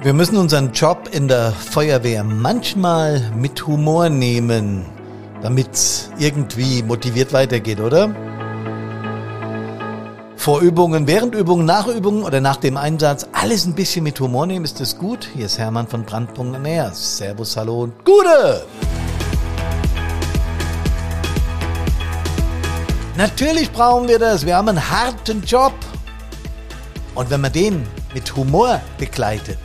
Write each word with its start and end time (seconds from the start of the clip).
Wir 0.00 0.12
müssen 0.12 0.36
unseren 0.36 0.70
Job 0.70 1.08
in 1.10 1.26
der 1.26 1.50
Feuerwehr 1.50 2.22
manchmal 2.22 3.32
mit 3.34 3.66
Humor 3.66 4.08
nehmen, 4.08 4.86
damit 5.42 5.72
es 5.72 6.10
irgendwie 6.20 6.84
motiviert 6.84 7.32
weitergeht, 7.32 7.80
oder? 7.80 8.14
Vor 10.36 10.60
Übungen, 10.60 11.08
während 11.08 11.34
Übungen, 11.34 11.66
nach 11.66 11.88
Übungen 11.88 12.22
oder 12.22 12.40
nach 12.40 12.58
dem 12.58 12.76
Einsatz 12.76 13.26
alles 13.32 13.66
ein 13.66 13.74
bisschen 13.74 14.04
mit 14.04 14.20
Humor 14.20 14.46
nehmen, 14.46 14.64
ist 14.64 14.78
das 14.78 14.96
gut? 14.96 15.28
Hier 15.34 15.46
ist 15.46 15.58
Hermann 15.58 15.88
von 15.88 16.06
Näher. 16.62 16.92
Servus, 16.94 17.56
hallo 17.56 17.82
und 17.82 18.04
Gute! 18.04 18.64
Natürlich 23.16 23.72
brauchen 23.72 24.06
wir 24.06 24.20
das. 24.20 24.46
Wir 24.46 24.56
haben 24.56 24.68
einen 24.68 24.90
harten 24.90 25.42
Job. 25.42 25.74
Und 27.16 27.30
wenn 27.30 27.40
man 27.40 27.52
den 27.52 27.82
mit 28.14 28.36
Humor 28.36 28.80
begleitet, 28.96 29.58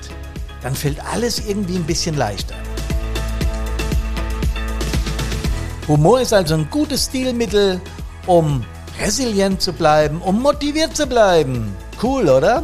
dann 0.63 0.75
fällt 0.75 1.05
alles 1.05 1.45
irgendwie 1.45 1.75
ein 1.75 1.83
bisschen 1.83 2.15
leichter. 2.17 2.55
Humor 5.87 6.21
ist 6.21 6.33
also 6.33 6.55
ein 6.55 6.69
gutes 6.69 7.05
Stilmittel, 7.07 7.81
um 8.25 8.63
resilient 9.01 9.61
zu 9.61 9.73
bleiben, 9.73 10.21
um 10.21 10.41
motiviert 10.41 10.95
zu 10.95 11.05
bleiben. 11.05 11.75
Cool, 12.01 12.29
oder? 12.29 12.63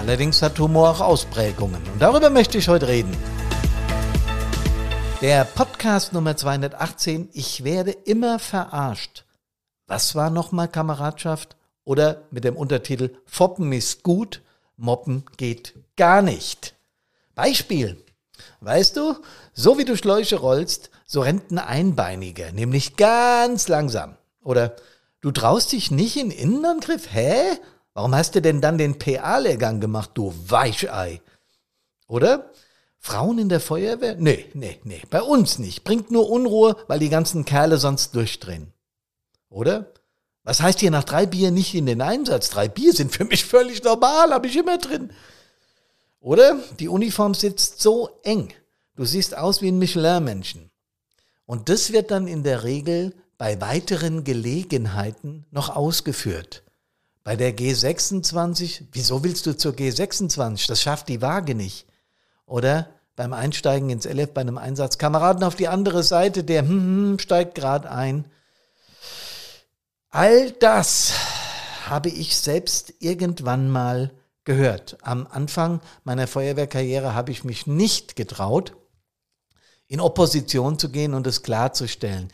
Allerdings 0.00 0.40
hat 0.40 0.58
Humor 0.58 0.88
auch 0.88 1.00
Ausprägungen 1.02 1.82
und 1.92 2.00
darüber 2.00 2.30
möchte 2.30 2.56
ich 2.56 2.68
heute 2.68 2.88
reden. 2.88 3.14
Der 5.20 5.44
Podcast 5.44 6.14
Nummer 6.14 6.34
218, 6.34 7.28
ich 7.34 7.64
werde 7.64 7.90
immer 7.90 8.38
verarscht. 8.38 9.26
Was 9.86 10.14
war 10.14 10.30
nochmal 10.30 10.68
Kameradschaft? 10.68 11.57
Oder 11.88 12.24
mit 12.30 12.44
dem 12.44 12.54
Untertitel 12.54 13.14
Foppen 13.24 13.72
ist 13.72 14.02
gut, 14.02 14.42
Moppen 14.76 15.24
geht 15.38 15.72
gar 15.96 16.20
nicht. 16.20 16.74
Beispiel. 17.34 17.96
Weißt 18.60 18.98
du, 18.98 19.14
so 19.54 19.78
wie 19.78 19.86
du 19.86 19.96
Schläuche 19.96 20.36
rollst, 20.36 20.90
so 21.06 21.22
rennt 21.22 21.50
ein 21.50 21.58
Einbeiniger, 21.58 22.52
nämlich 22.52 22.96
ganz 22.96 23.68
langsam. 23.68 24.18
Oder 24.42 24.76
du 25.22 25.30
traust 25.30 25.72
dich 25.72 25.90
nicht 25.90 26.18
in 26.18 26.30
Innenangriff? 26.30 27.10
Hä? 27.10 27.56
Warum 27.94 28.14
hast 28.14 28.34
du 28.34 28.42
denn 28.42 28.60
dann 28.60 28.76
den 28.76 28.98
PA-Lehrgang 28.98 29.80
gemacht, 29.80 30.10
du 30.12 30.34
Weichei? 30.46 31.22
Oder? 32.06 32.50
Frauen 32.98 33.38
in 33.38 33.48
der 33.48 33.60
Feuerwehr? 33.60 34.16
Nee, 34.18 34.44
nee, 34.52 34.78
nee, 34.84 35.00
bei 35.08 35.22
uns 35.22 35.58
nicht. 35.58 35.84
Bringt 35.84 36.10
nur 36.10 36.28
Unruhe, 36.28 36.76
weil 36.86 36.98
die 36.98 37.08
ganzen 37.08 37.46
Kerle 37.46 37.78
sonst 37.78 38.14
durchdrehen. 38.14 38.74
Oder? 39.48 39.94
Was 40.48 40.62
heißt 40.62 40.80
hier 40.80 40.90
nach 40.90 41.04
drei 41.04 41.26
Bier 41.26 41.50
nicht 41.50 41.74
in 41.74 41.84
den 41.84 42.00
Einsatz? 42.00 42.48
Drei 42.48 42.68
Bier 42.68 42.94
sind 42.94 43.14
für 43.14 43.26
mich 43.26 43.44
völlig 43.44 43.84
normal, 43.84 44.32
habe 44.32 44.46
ich 44.46 44.56
immer 44.56 44.78
drin. 44.78 45.10
Oder? 46.20 46.58
Die 46.80 46.88
Uniform 46.88 47.34
sitzt 47.34 47.82
so 47.82 48.08
eng. 48.22 48.54
Du 48.96 49.04
siehst 49.04 49.36
aus 49.36 49.60
wie 49.60 49.68
ein 49.68 49.78
Michelin-Menschen. 49.78 50.70
Und 51.44 51.68
das 51.68 51.92
wird 51.92 52.10
dann 52.10 52.26
in 52.26 52.44
der 52.44 52.64
Regel 52.64 53.12
bei 53.36 53.60
weiteren 53.60 54.24
Gelegenheiten 54.24 55.44
noch 55.50 55.76
ausgeführt. 55.76 56.62
Bei 57.24 57.36
der 57.36 57.54
G26, 57.54 58.84
wieso 58.92 59.22
willst 59.24 59.44
du 59.44 59.54
zur 59.54 59.74
G26? 59.74 60.66
Das 60.66 60.80
schafft 60.80 61.10
die 61.10 61.20
Waage 61.20 61.54
nicht. 61.54 61.84
Oder 62.46 62.88
beim 63.16 63.34
Einsteigen 63.34 63.90
ins 63.90 64.06
LF 64.06 64.32
bei 64.32 64.40
einem 64.40 64.56
Einsatz, 64.56 64.96
Kameraden 64.96 65.44
auf 65.44 65.56
die 65.56 65.68
andere 65.68 66.02
Seite, 66.02 66.42
der 66.42 66.62
hm, 66.62 66.70
hm, 66.70 67.18
steigt 67.18 67.54
gerade 67.54 67.90
ein. 67.90 68.24
All 70.10 70.52
das 70.52 71.12
habe 71.84 72.08
ich 72.08 72.36
selbst 72.38 72.94
irgendwann 72.98 73.68
mal 73.68 74.10
gehört. 74.44 74.96
Am 75.02 75.26
Anfang 75.26 75.82
meiner 76.04 76.26
Feuerwehrkarriere 76.26 77.14
habe 77.14 77.30
ich 77.30 77.44
mich 77.44 77.66
nicht 77.66 78.16
getraut, 78.16 78.74
in 79.86 80.00
Opposition 80.00 80.78
zu 80.78 80.90
gehen 80.90 81.12
und 81.12 81.26
es 81.26 81.42
klarzustellen. 81.42 82.28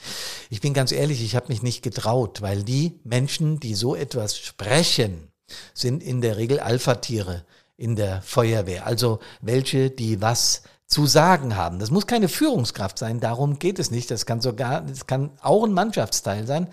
Ich 0.50 0.60
bin 0.60 0.72
ganz 0.72 0.92
ehrlich, 0.92 1.22
ich 1.24 1.34
habe 1.34 1.48
mich 1.48 1.62
nicht 1.62 1.82
getraut, 1.82 2.42
weil 2.42 2.62
die 2.62 3.00
Menschen, 3.02 3.58
die 3.58 3.74
so 3.74 3.96
etwas 3.96 4.38
sprechen, 4.38 5.32
sind 5.72 6.02
in 6.02 6.20
der 6.20 6.36
Regel 6.36 6.60
Alpha-Tiere 6.60 7.44
in 7.76 7.96
der 7.96 8.22
Feuerwehr. 8.22 8.86
Also 8.86 9.18
welche, 9.40 9.90
die 9.90 10.20
was 10.20 10.62
zu 10.86 11.06
sagen 11.06 11.56
haben. 11.56 11.80
Das 11.80 11.90
muss 11.90 12.06
keine 12.06 12.28
Führungskraft 12.28 12.98
sein, 12.98 13.18
darum 13.18 13.58
geht 13.58 13.80
es 13.80 13.90
nicht. 13.90 14.10
Das 14.12 14.26
kann 14.26 14.40
sogar, 14.40 14.82
das 14.82 15.08
kann 15.08 15.30
auch 15.40 15.64
ein 15.64 15.72
Mannschaftsteil 15.72 16.46
sein. 16.46 16.68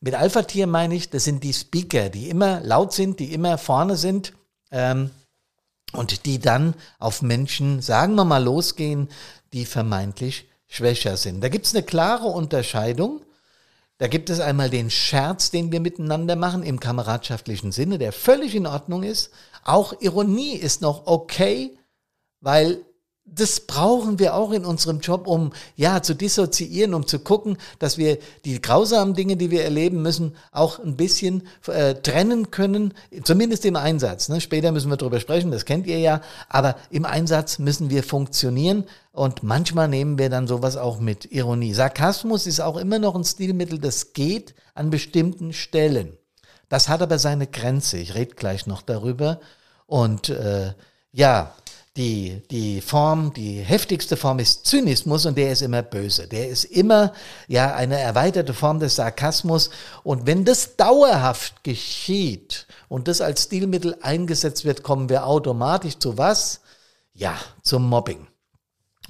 Mit 0.00 0.14
Alpha-Tier 0.14 0.66
meine 0.66 0.94
ich, 0.94 1.10
das 1.10 1.24
sind 1.24 1.42
die 1.42 1.52
Speaker, 1.52 2.10
die 2.10 2.28
immer 2.28 2.60
laut 2.60 2.92
sind, 2.92 3.18
die 3.18 3.32
immer 3.32 3.58
vorne 3.58 3.96
sind 3.96 4.34
ähm, 4.70 5.10
und 5.92 6.26
die 6.26 6.38
dann 6.38 6.74
auf 6.98 7.22
Menschen, 7.22 7.80
sagen 7.80 8.14
wir 8.14 8.24
mal, 8.24 8.42
losgehen, 8.42 9.08
die 9.52 9.64
vermeintlich 9.64 10.48
schwächer 10.66 11.16
sind. 11.16 11.40
Da 11.40 11.48
gibt 11.48 11.66
es 11.66 11.74
eine 11.74 11.84
klare 11.84 12.26
Unterscheidung. 12.26 13.22
Da 13.98 14.08
gibt 14.08 14.28
es 14.28 14.40
einmal 14.40 14.68
den 14.68 14.90
Scherz, 14.90 15.50
den 15.50 15.72
wir 15.72 15.80
miteinander 15.80 16.36
machen 16.36 16.62
im 16.62 16.80
kameradschaftlichen 16.80 17.72
Sinne, 17.72 17.96
der 17.96 18.12
völlig 18.12 18.54
in 18.54 18.66
Ordnung 18.66 19.02
ist. 19.02 19.30
Auch 19.64 20.00
Ironie 20.00 20.52
ist 20.52 20.82
noch 20.82 21.06
okay, 21.06 21.78
weil 22.40 22.84
das 23.26 23.60
brauchen 23.60 24.18
wir 24.18 24.34
auch 24.34 24.52
in 24.52 24.64
unserem 24.64 25.00
Job, 25.00 25.26
um 25.26 25.52
ja 25.74 26.00
zu 26.00 26.14
dissoziieren, 26.14 26.94
um 26.94 27.06
zu 27.06 27.18
gucken, 27.18 27.58
dass 27.78 27.98
wir 27.98 28.18
die 28.44 28.62
grausamen 28.62 29.14
Dinge, 29.14 29.36
die 29.36 29.50
wir 29.50 29.64
erleben 29.64 30.00
müssen, 30.00 30.36
auch 30.52 30.78
ein 30.78 30.96
bisschen 30.96 31.42
äh, 31.66 31.94
trennen 31.94 32.50
können, 32.50 32.94
zumindest 33.24 33.64
im 33.64 33.76
Einsatz. 33.76 34.28
Ne? 34.28 34.40
Später 34.40 34.72
müssen 34.72 34.90
wir 34.90 34.96
darüber 34.96 35.20
sprechen, 35.20 35.50
das 35.50 35.64
kennt 35.64 35.86
ihr 35.86 35.98
ja, 35.98 36.22
aber 36.48 36.76
im 36.90 37.04
Einsatz 37.04 37.58
müssen 37.58 37.90
wir 37.90 38.04
funktionieren 38.04 38.84
und 39.12 39.42
manchmal 39.42 39.88
nehmen 39.88 40.18
wir 40.18 40.30
dann 40.30 40.46
sowas 40.46 40.76
auch 40.76 41.00
mit 41.00 41.32
Ironie. 41.32 41.74
Sarkasmus 41.74 42.46
ist 42.46 42.60
auch 42.60 42.76
immer 42.76 42.98
noch 42.98 43.16
ein 43.16 43.24
Stilmittel, 43.24 43.78
das 43.78 44.12
geht 44.12 44.54
an 44.74 44.90
bestimmten 44.90 45.52
Stellen. 45.52 46.16
Das 46.68 46.88
hat 46.88 47.02
aber 47.02 47.18
seine 47.18 47.46
Grenze. 47.46 47.98
Ich 47.98 48.14
rede 48.14 48.34
gleich 48.34 48.66
noch 48.66 48.82
darüber. 48.82 49.40
Und 49.86 50.28
äh, 50.30 50.74
ja, 51.12 51.54
die, 51.96 52.42
die 52.50 52.80
Form, 52.80 53.32
die 53.32 53.60
heftigste 53.60 54.16
Form 54.16 54.38
ist 54.38 54.66
Zynismus 54.66 55.24
und 55.24 55.36
der 55.38 55.52
ist 55.52 55.62
immer 55.62 55.82
böse. 55.82 56.28
Der 56.28 56.48
ist 56.48 56.64
immer, 56.64 57.12
ja, 57.48 57.74
eine 57.74 57.98
erweiterte 57.98 58.52
Form 58.52 58.80
des 58.80 58.96
Sarkasmus. 58.96 59.70
Und 60.02 60.26
wenn 60.26 60.44
das 60.44 60.76
dauerhaft 60.76 61.64
geschieht 61.64 62.66
und 62.88 63.08
das 63.08 63.20
als 63.20 63.44
Stilmittel 63.44 63.96
eingesetzt 64.02 64.64
wird, 64.64 64.82
kommen 64.82 65.08
wir 65.08 65.26
automatisch 65.26 65.98
zu 65.98 66.18
was? 66.18 66.60
Ja, 67.14 67.34
zum 67.62 67.88
Mobbing. 67.88 68.26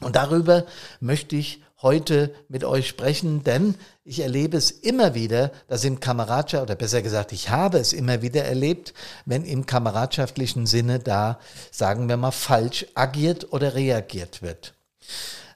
Und 0.01 0.15
darüber 0.15 0.65
möchte 1.01 1.37
ich 1.37 1.63
heute 1.83 2.35
mit 2.49 2.65
euch 2.65 2.89
sprechen, 2.89 3.45
denn 3.45 3.75
ich 4.03 4.21
erlebe 4.21 4.57
es 4.57 4.71
immer 4.71 5.15
wieder, 5.15 5.53
dass 5.69 5.85
im 5.85 6.01
Kameradschaft, 6.01 6.63
oder 6.63 6.75
besser 6.75 7.03
gesagt, 7.03 7.33
ich 7.33 7.51
habe 7.51 7.79
es 7.79 7.93
immer 7.93 8.23
wieder 8.23 8.45
erlebt, 8.45 8.95
wenn 9.25 9.45
im 9.45 9.67
kameradschaftlichen 9.67 10.67
Sinne 10.67 10.99
da, 10.99 11.39
sagen 11.71 12.09
wir 12.09 12.17
mal, 12.17 12.31
falsch 12.31 12.87
agiert 12.95 13.53
oder 13.53 13.75
reagiert 13.75 14.43
wird. 14.43 14.75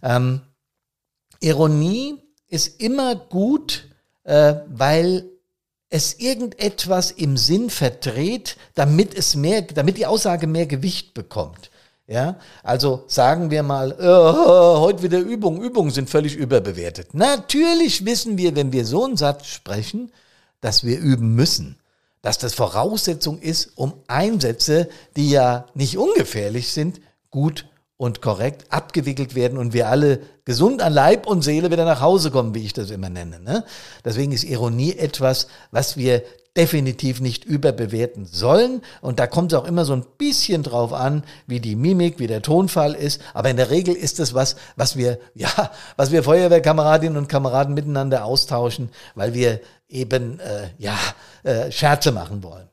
Ähm, 0.02 0.42
Ironie 1.40 2.18
ist 2.48 2.80
immer 2.80 3.14
gut, 3.14 3.88
äh, 4.24 4.56
weil 4.66 5.24
es 5.88 6.14
irgendetwas 6.20 7.10
im 7.10 7.36
Sinn 7.36 7.70
verdreht, 7.70 8.56
damit 8.74 9.14
es 9.14 9.34
mehr, 9.34 9.62
damit 9.62 9.96
die 9.96 10.06
Aussage 10.06 10.46
mehr 10.46 10.66
Gewicht 10.66 11.14
bekommt. 11.14 11.69
Ja, 12.10 12.40
also 12.64 13.04
sagen 13.06 13.52
wir 13.52 13.62
mal, 13.62 13.96
oh, 14.00 14.80
heute 14.80 15.04
wieder 15.04 15.20
Übungen. 15.20 15.62
Übungen 15.62 15.92
sind 15.92 16.10
völlig 16.10 16.34
überbewertet. 16.34 17.14
Natürlich 17.14 18.04
wissen 18.04 18.36
wir, 18.36 18.56
wenn 18.56 18.72
wir 18.72 18.84
so 18.84 19.04
einen 19.04 19.16
Satz 19.16 19.46
sprechen, 19.46 20.10
dass 20.60 20.82
wir 20.82 20.98
üben 20.98 21.36
müssen. 21.36 21.78
Dass 22.20 22.36
das 22.38 22.52
Voraussetzung 22.52 23.38
ist, 23.38 23.70
um 23.76 23.94
Einsätze, 24.08 24.88
die 25.14 25.30
ja 25.30 25.66
nicht 25.74 25.98
ungefährlich 25.98 26.72
sind, 26.72 27.00
gut 27.30 27.68
und 27.96 28.20
korrekt 28.20 28.64
abgewickelt 28.72 29.36
werden 29.36 29.56
und 29.56 29.72
wir 29.72 29.88
alle 29.88 30.18
gesund 30.44 30.82
an 30.82 30.92
Leib 30.92 31.28
und 31.28 31.42
Seele 31.42 31.70
wieder 31.70 31.84
nach 31.84 32.00
Hause 32.00 32.32
kommen, 32.32 32.56
wie 32.56 32.64
ich 32.64 32.72
das 32.72 32.90
immer 32.90 33.08
nenne. 33.08 33.38
Ne? 33.38 33.64
Deswegen 34.04 34.32
ist 34.32 34.42
Ironie 34.42 34.96
etwas, 34.96 35.46
was 35.70 35.96
wir 35.96 36.24
definitiv 36.56 37.20
nicht 37.20 37.44
überbewerten 37.44 38.26
sollen. 38.26 38.82
Und 39.00 39.18
da 39.18 39.26
kommt 39.26 39.52
es 39.52 39.58
auch 39.58 39.64
immer 39.64 39.84
so 39.84 39.92
ein 39.92 40.04
bisschen 40.18 40.62
drauf 40.62 40.92
an, 40.92 41.22
wie 41.46 41.60
die 41.60 41.76
Mimik, 41.76 42.18
wie 42.18 42.26
der 42.26 42.42
Tonfall 42.42 42.94
ist. 42.94 43.20
Aber 43.34 43.50
in 43.50 43.56
der 43.56 43.70
Regel 43.70 43.94
ist 43.94 44.18
es 44.18 44.34
was, 44.34 44.56
was 44.76 44.96
wir, 44.96 45.18
ja, 45.34 45.70
was 45.96 46.10
wir 46.10 46.22
Feuerwehrkameradinnen 46.22 47.16
und 47.16 47.28
Kameraden 47.28 47.74
miteinander 47.74 48.24
austauschen, 48.24 48.90
weil 49.14 49.34
wir 49.34 49.60
eben, 49.88 50.40
äh, 50.40 50.68
ja, 50.78 50.98
äh, 51.42 51.70
Scherze 51.70 52.12
machen 52.12 52.42
wollen. 52.42 52.68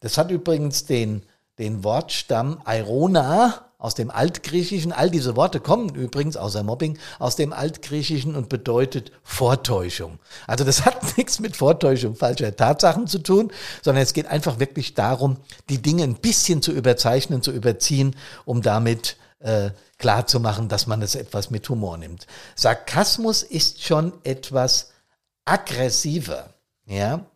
Das 0.00 0.18
hat 0.18 0.30
übrigens 0.30 0.86
den, 0.86 1.22
den 1.58 1.84
Wortstamm 1.84 2.60
Irona, 2.66 3.69
aus 3.80 3.94
dem 3.96 4.10
Altgriechischen. 4.10 4.92
All 4.92 5.10
diese 5.10 5.34
Worte 5.34 5.58
kommen 5.58 5.94
übrigens, 5.94 6.36
außer 6.36 6.62
Mobbing, 6.62 6.98
aus 7.18 7.34
dem 7.34 7.52
Altgriechischen 7.52 8.36
und 8.36 8.48
bedeutet 8.48 9.10
Vortäuschung. 9.24 10.20
Also 10.46 10.64
das 10.64 10.84
hat 10.84 11.16
nichts 11.16 11.40
mit 11.40 11.56
Vortäuschung 11.56 12.14
falscher 12.14 12.54
Tatsachen 12.54 13.08
zu 13.08 13.18
tun, 13.18 13.50
sondern 13.82 14.04
es 14.04 14.12
geht 14.12 14.26
einfach 14.26 14.60
wirklich 14.60 14.94
darum, 14.94 15.38
die 15.68 15.82
Dinge 15.82 16.04
ein 16.04 16.14
bisschen 16.14 16.62
zu 16.62 16.70
überzeichnen, 16.70 17.42
zu 17.42 17.50
überziehen, 17.50 18.14
um 18.44 18.62
damit 18.62 19.16
äh, 19.40 19.70
klar 19.98 20.26
zu 20.26 20.38
machen, 20.38 20.68
dass 20.68 20.86
man 20.86 21.02
es 21.02 21.14
etwas 21.14 21.50
mit 21.50 21.68
Humor 21.68 21.96
nimmt. 21.96 22.26
Sarkasmus 22.54 23.42
ist 23.42 23.82
schon 23.82 24.12
etwas 24.22 24.92
aggressiver. 25.44 26.54
Ja, 26.86 27.26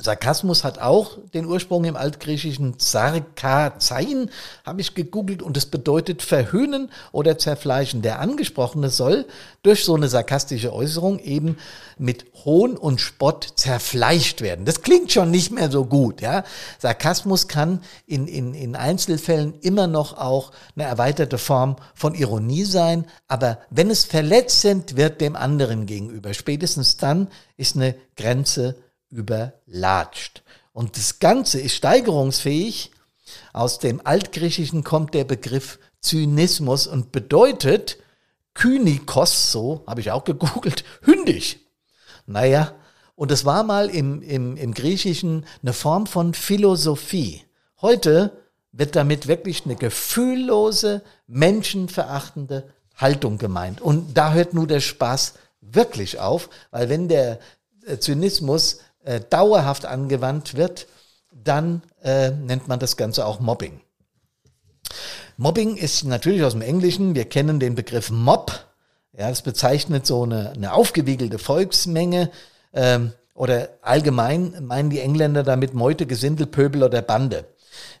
Sarkasmus 0.00 0.62
hat 0.62 0.78
auch 0.78 1.18
den 1.34 1.44
Ursprung 1.44 1.84
im 1.84 1.96
altgriechischen 1.96 2.74
Sarkazein, 2.78 4.30
habe 4.64 4.80
ich 4.80 4.94
gegoogelt, 4.94 5.42
und 5.42 5.56
es 5.56 5.66
bedeutet 5.66 6.22
verhöhnen 6.22 6.90
oder 7.10 7.36
zerfleischen. 7.36 8.02
Der 8.02 8.20
Angesprochene 8.20 8.90
soll 8.90 9.26
durch 9.62 9.84
so 9.84 9.96
eine 9.96 10.08
sarkastische 10.08 10.72
Äußerung 10.72 11.18
eben 11.18 11.58
mit 11.98 12.26
Hohn 12.44 12.76
und 12.76 13.00
Spott 13.00 13.54
zerfleischt 13.56 14.40
werden. 14.40 14.64
Das 14.64 14.82
klingt 14.82 15.10
schon 15.10 15.32
nicht 15.32 15.50
mehr 15.50 15.68
so 15.68 15.84
gut. 15.84 16.20
Ja? 16.20 16.44
Sarkasmus 16.78 17.48
kann 17.48 17.82
in, 18.06 18.28
in, 18.28 18.54
in 18.54 18.76
Einzelfällen 18.76 19.54
immer 19.62 19.88
noch 19.88 20.16
auch 20.16 20.52
eine 20.76 20.84
erweiterte 20.84 21.38
Form 21.38 21.74
von 21.94 22.14
Ironie 22.14 22.64
sein, 22.64 23.04
aber 23.26 23.58
wenn 23.70 23.90
es 23.90 24.04
verletzend 24.04 24.96
wird 24.96 25.20
dem 25.20 25.34
anderen 25.34 25.86
gegenüber, 25.86 26.34
spätestens 26.34 26.96
dann 26.96 27.28
ist 27.56 27.74
eine 27.74 27.96
Grenze 28.16 28.76
überlatscht. 29.10 30.42
Und 30.72 30.96
das 30.96 31.18
Ganze 31.18 31.60
ist 31.60 31.74
steigerungsfähig. 31.74 32.92
Aus 33.52 33.78
dem 33.78 34.00
Altgriechischen 34.04 34.84
kommt 34.84 35.14
der 35.14 35.24
Begriff 35.24 35.78
Zynismus 36.00 36.86
und 36.86 37.12
bedeutet 37.12 37.98
Kynikos, 38.54 39.52
so 39.52 39.84
habe 39.86 40.00
ich 40.00 40.10
auch 40.10 40.24
gegoogelt, 40.24 40.84
hündig. 41.02 41.66
Naja, 42.26 42.74
und 43.14 43.32
es 43.32 43.44
war 43.44 43.64
mal 43.64 43.88
im, 43.90 44.22
im, 44.22 44.56
im 44.56 44.74
Griechischen 44.74 45.44
eine 45.62 45.72
Form 45.72 46.06
von 46.06 46.34
Philosophie. 46.34 47.44
Heute 47.80 48.32
wird 48.72 48.94
damit 48.96 49.26
wirklich 49.26 49.64
eine 49.64 49.76
gefühllose, 49.76 51.02
menschenverachtende 51.26 52.68
Haltung 52.94 53.38
gemeint. 53.38 53.80
Und 53.80 54.16
da 54.16 54.32
hört 54.32 54.54
nur 54.54 54.66
der 54.66 54.80
Spaß 54.80 55.34
wirklich 55.60 56.18
auf, 56.20 56.48
weil 56.70 56.88
wenn 56.88 57.08
der 57.08 57.40
Zynismus 57.98 58.80
äh, 59.08 59.20
dauerhaft 59.30 59.86
angewandt 59.86 60.54
wird, 60.54 60.86
dann 61.32 61.82
äh, 62.02 62.30
nennt 62.30 62.68
man 62.68 62.78
das 62.78 62.98
Ganze 62.98 63.24
auch 63.24 63.40
Mobbing. 63.40 63.80
Mobbing 65.38 65.76
ist 65.76 66.04
natürlich 66.04 66.44
aus 66.44 66.52
dem 66.52 66.60
Englischen, 66.60 67.14
wir 67.14 67.24
kennen 67.24 67.58
den 67.58 67.74
Begriff 67.74 68.10
Mob, 68.10 68.66
ja, 69.16 69.30
das 69.30 69.40
bezeichnet 69.40 70.06
so 70.06 70.24
eine, 70.24 70.50
eine 70.50 70.74
aufgewiegelte 70.74 71.38
Volksmenge 71.38 72.30
ähm, 72.74 73.12
oder 73.32 73.70
allgemein 73.80 74.66
meinen 74.66 74.90
die 74.90 75.00
Engländer 75.00 75.42
damit 75.42 75.72
Meute, 75.72 76.04
Gesindel, 76.04 76.46
Pöbel 76.46 76.82
oder 76.82 77.00
Bande. 77.00 77.46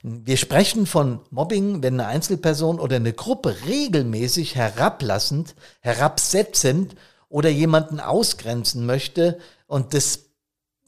Wir 0.02 0.36
sprechen 0.36 0.84
von 0.84 1.20
Mobbing, 1.30 1.82
wenn 1.82 1.94
eine 1.94 2.06
Einzelperson 2.06 2.78
oder 2.78 2.96
eine 2.96 3.14
Gruppe 3.14 3.56
regelmäßig 3.66 4.56
herablassend, 4.56 5.54
herabsetzend 5.80 6.96
oder 7.30 7.48
jemanden 7.48 7.98
ausgrenzen 7.98 8.84
möchte 8.84 9.38
und 9.66 9.94
das 9.94 10.27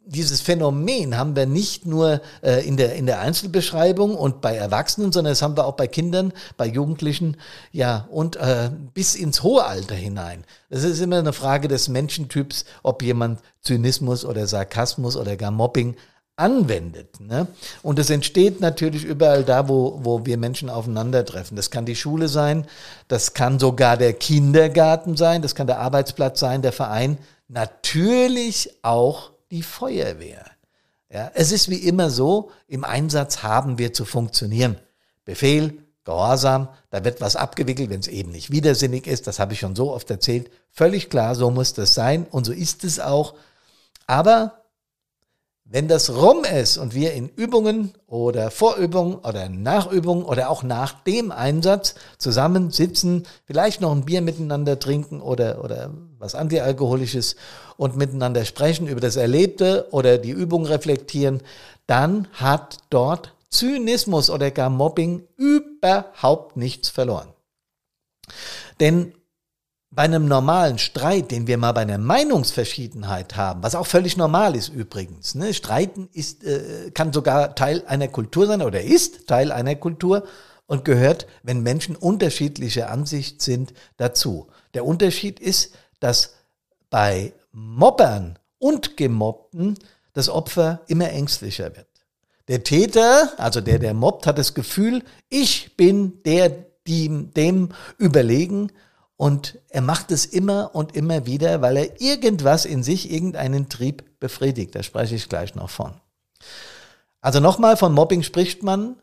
dieses 0.06 0.40
Phänomen 0.40 1.16
haben 1.16 1.36
wir 1.36 1.46
nicht 1.46 1.86
nur 1.86 2.20
äh, 2.42 2.66
in, 2.66 2.76
der, 2.76 2.94
in 2.96 3.06
der 3.06 3.20
Einzelbeschreibung 3.20 4.14
und 4.14 4.40
bei 4.40 4.56
Erwachsenen, 4.56 5.12
sondern 5.12 5.32
das 5.32 5.42
haben 5.42 5.56
wir 5.56 5.66
auch 5.66 5.76
bei 5.76 5.86
Kindern, 5.86 6.32
bei 6.56 6.66
Jugendlichen, 6.66 7.36
ja, 7.70 8.08
und 8.10 8.36
äh, 8.36 8.70
bis 8.94 9.14
ins 9.14 9.42
hohe 9.42 9.64
Alter 9.64 9.94
hinein. 9.94 10.44
Es 10.68 10.84
ist 10.84 11.00
immer 11.00 11.18
eine 11.18 11.32
Frage 11.32 11.68
des 11.68 11.88
Menschentyps, 11.88 12.64
ob 12.82 13.02
jemand 13.02 13.40
Zynismus 13.60 14.24
oder 14.24 14.46
Sarkasmus 14.46 15.16
oder 15.16 15.36
gar 15.36 15.50
Mobbing 15.50 15.96
anwendet. 16.40 17.20
Ne? 17.20 17.46
Und 17.82 17.98
es 17.98 18.10
entsteht 18.10 18.60
natürlich 18.60 19.04
überall 19.04 19.44
da, 19.44 19.68
wo, 19.68 20.00
wo 20.02 20.24
wir 20.24 20.38
Menschen 20.38 20.70
aufeinandertreffen. 20.70 21.56
Das 21.56 21.70
kann 21.70 21.84
die 21.84 21.96
Schule 21.96 22.28
sein, 22.28 22.66
das 23.08 23.34
kann 23.34 23.58
sogar 23.58 23.96
der 23.96 24.14
Kindergarten 24.14 25.16
sein, 25.16 25.42
das 25.42 25.54
kann 25.54 25.66
der 25.66 25.80
Arbeitsplatz 25.80 26.40
sein, 26.40 26.62
der 26.62 26.72
Verein, 26.72 27.18
natürlich 27.48 28.70
auch 28.82 29.30
die 29.50 29.62
Feuerwehr. 29.62 30.44
Ja, 31.12 31.30
es 31.34 31.50
ist 31.50 31.68
wie 31.68 31.76
immer 31.88 32.10
so, 32.10 32.50
im 32.68 32.84
Einsatz 32.84 33.42
haben 33.42 33.78
wir 33.78 33.92
zu 33.92 34.04
funktionieren. 34.04 34.76
Befehl, 35.24 35.82
Gehorsam, 36.04 36.68
da 36.88 37.04
wird 37.04 37.20
was 37.20 37.36
abgewickelt, 37.36 37.90
wenn 37.90 38.00
es 38.00 38.08
eben 38.08 38.30
nicht 38.30 38.50
widersinnig 38.50 39.06
ist, 39.06 39.26
das 39.26 39.38
habe 39.38 39.52
ich 39.52 39.60
schon 39.60 39.76
so 39.76 39.92
oft 39.92 40.10
erzählt. 40.10 40.50
Völlig 40.70 41.10
klar, 41.10 41.34
so 41.34 41.50
muss 41.50 41.74
das 41.74 41.94
sein 41.94 42.26
und 42.30 42.44
so 42.44 42.52
ist 42.52 42.84
es 42.84 43.00
auch. 43.00 43.34
Aber 44.06 44.59
wenn 45.72 45.86
das 45.86 46.10
rum 46.10 46.42
ist 46.42 46.78
und 46.78 46.94
wir 46.94 47.12
in 47.12 47.28
Übungen 47.28 47.92
oder 48.08 48.50
Vorübungen 48.50 49.14
oder 49.14 49.48
Nachübungen 49.48 50.24
oder 50.24 50.50
auch 50.50 50.64
nach 50.64 51.04
dem 51.04 51.30
Einsatz 51.30 51.94
zusammen 52.18 52.72
sitzen, 52.72 53.22
vielleicht 53.44 53.80
noch 53.80 53.92
ein 53.92 54.04
Bier 54.04 54.20
miteinander 54.20 54.80
trinken 54.80 55.20
oder, 55.20 55.62
oder 55.62 55.92
was 56.18 56.34
Antialkoholisches 56.34 57.36
und 57.76 57.96
miteinander 57.96 58.44
sprechen 58.44 58.88
über 58.88 59.00
das 59.00 59.14
Erlebte 59.14 59.86
oder 59.92 60.18
die 60.18 60.32
Übung 60.32 60.66
reflektieren, 60.66 61.40
dann 61.86 62.26
hat 62.32 62.78
dort 62.90 63.32
Zynismus 63.48 64.28
oder 64.28 64.50
gar 64.50 64.70
Mobbing 64.70 65.22
überhaupt 65.36 66.56
nichts 66.56 66.88
verloren. 66.88 67.28
Denn 68.80 69.12
bei 69.92 70.02
einem 70.02 70.26
normalen 70.26 70.78
Streit, 70.78 71.32
den 71.32 71.48
wir 71.48 71.58
mal 71.58 71.72
bei 71.72 71.80
einer 71.80 71.98
Meinungsverschiedenheit 71.98 73.36
haben, 73.36 73.62
was 73.62 73.74
auch 73.74 73.86
völlig 73.86 74.16
normal 74.16 74.54
ist 74.54 74.68
übrigens, 74.68 75.34
ne? 75.34 75.52
Streiten 75.52 76.08
ist, 76.12 76.44
äh, 76.44 76.90
kann 76.94 77.12
sogar 77.12 77.56
Teil 77.56 77.82
einer 77.86 78.08
Kultur 78.08 78.46
sein 78.46 78.62
oder 78.62 78.82
ist 78.82 79.26
Teil 79.26 79.50
einer 79.50 79.74
Kultur 79.74 80.24
und 80.66 80.84
gehört, 80.84 81.26
wenn 81.42 81.64
Menschen 81.64 81.96
unterschiedlicher 81.96 82.90
Ansicht 82.90 83.42
sind, 83.42 83.74
dazu. 83.96 84.46
Der 84.74 84.86
Unterschied 84.86 85.40
ist, 85.40 85.74
dass 85.98 86.34
bei 86.88 87.32
Mobbern 87.52 88.38
und 88.58 88.96
Gemobbten 88.96 89.76
das 90.12 90.28
Opfer 90.28 90.82
immer 90.86 91.10
ängstlicher 91.10 91.76
wird. 91.76 91.88
Der 92.46 92.62
Täter, 92.62 93.32
also 93.36 93.60
der, 93.60 93.80
der 93.80 93.94
mobbt, 93.94 94.26
hat 94.26 94.38
das 94.38 94.54
Gefühl, 94.54 95.02
ich 95.28 95.76
bin 95.76 96.22
der, 96.24 96.64
die, 96.86 97.08
dem 97.34 97.70
überlegen 97.98 98.70
und 99.20 99.58
er 99.68 99.82
macht 99.82 100.12
es 100.12 100.24
immer 100.24 100.74
und 100.74 100.96
immer 100.96 101.26
wieder, 101.26 101.60
weil 101.60 101.76
er 101.76 102.00
irgendwas 102.00 102.64
in 102.64 102.82
sich, 102.82 103.12
irgendeinen 103.12 103.68
Trieb 103.68 104.18
befriedigt. 104.18 104.74
Da 104.74 104.82
spreche 104.82 105.14
ich 105.14 105.28
gleich 105.28 105.54
noch 105.54 105.68
von. 105.68 105.92
Also 107.20 107.38
nochmal, 107.38 107.76
von 107.76 107.92
Mobbing 107.92 108.22
spricht 108.22 108.62
man, 108.62 108.96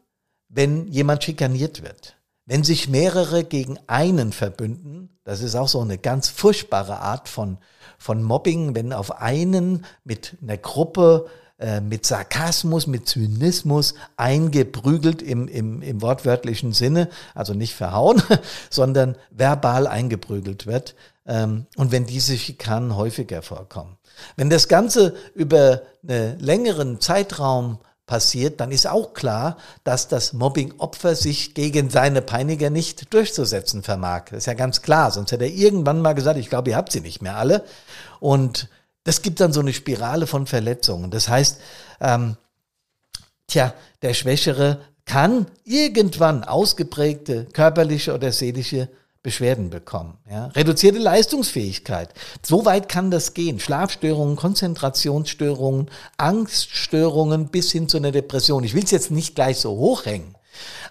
wenn 0.50 0.88
jemand 0.88 1.24
schikaniert 1.24 1.84
wird. 1.84 2.16
Wenn 2.46 2.64
sich 2.64 2.90
mehrere 2.90 3.44
gegen 3.44 3.78
einen 3.86 4.32
verbünden, 4.32 5.20
das 5.24 5.44
ist 5.44 5.54
auch 5.54 5.68
so 5.68 5.82
eine 5.82 6.00
ganz 6.00 6.30
furchtbare 6.30 6.98
Art 6.98 7.30
von, 7.30 7.60
von 8.00 8.24
Mobbing, 8.24 8.74
wenn 8.74 8.94
auf 8.94 9.22
einen 9.22 9.86
mit 10.04 10.36
einer 10.42 10.58
Gruppe 10.58 11.28
äh, 11.60 11.82
mit 11.82 12.06
Sarkasmus, 12.06 12.86
mit 12.86 13.08
Zynismus 13.08 13.96
eingeprügelt 14.16 15.24
im, 15.24 15.48
im, 15.48 15.82
im 15.82 16.02
wortwörtlichen 16.04 16.72
Sinne, 16.72 17.10
also 17.34 17.54
nicht 17.54 17.74
verhauen, 17.74 18.22
sondern 18.70 19.16
verbal 19.32 19.88
eingeprügelt 19.88 20.68
wird. 20.68 20.94
Ähm, 21.26 21.66
und 21.76 21.92
wenn 21.92 22.06
diese 22.06 22.38
Schikanen 22.38 22.96
häufiger 22.96 23.42
vorkommen. 23.42 23.98
Wenn 24.36 24.52
das 24.52 24.68
Ganze 24.68 25.16
über 25.34 25.82
einen 26.08 26.40
längeren 26.40 27.00
Zeitraum 27.02 27.80
passiert, 28.06 28.60
dann 28.60 28.72
ist 28.72 28.88
auch 28.88 29.14
klar, 29.14 29.58
dass 29.84 30.08
das 30.08 30.34
Mobbing-Opfer 30.34 31.16
sich 31.16 31.54
gegen 31.54 31.90
seine 31.90 32.22
Peiniger 32.22 32.70
nicht 32.70 33.14
durchzusetzen 33.14 33.84
vermag. 33.84 34.26
Das 34.30 34.40
ist 34.40 34.46
ja 34.46 34.54
ganz 34.54 34.82
klar, 34.82 35.12
sonst 35.12 35.32
hätte 35.32 35.44
er 35.44 35.52
irgendwann 35.52 36.02
mal 36.02 36.14
gesagt, 36.14 36.40
ich 36.40 36.50
glaube, 36.50 36.70
ihr 36.70 36.78
habt 36.78 36.92
sie 36.92 37.02
nicht 37.02 37.22
mehr 37.22 37.36
alle. 37.36 37.64
Und 38.20 38.70
das 39.08 39.22
gibt 39.22 39.40
dann 39.40 39.54
so 39.54 39.62
eine 39.62 39.72
Spirale 39.72 40.28
von 40.28 40.48
Verletzungen. 40.48 41.12
Das 41.12 41.30
heißt, 41.30 41.62
ähm, 42.02 42.36
tja, 43.48 43.74
der 44.02 44.14
Schwächere 44.14 44.82
kann 45.06 45.48
irgendwann 45.64 46.44
ausgeprägte 46.44 47.46
körperliche 47.54 48.14
oder 48.14 48.34
seelische 48.34 48.90
Beschwerden 49.24 49.70
bekommen. 49.70 50.18
Ja? 50.30 50.48
Reduzierte 50.48 51.00
Leistungsfähigkeit. 51.00 52.10
So 52.44 52.66
weit 52.66 52.90
kann 52.90 53.10
das 53.10 53.34
gehen. 53.34 53.62
Schlafstörungen, 53.62 54.36
Konzentrationsstörungen, 54.36 55.90
Angststörungen 56.18 57.48
bis 57.48 57.72
hin 57.72 57.88
zu 57.88 57.98
einer 57.98 58.12
Depression. 58.12 58.66
Ich 58.66 58.74
will 58.74 58.84
es 58.84 58.92
jetzt 58.92 59.12
nicht 59.12 59.36
gleich 59.36 59.58
so 59.58 59.72
hochhängen. 59.72 60.36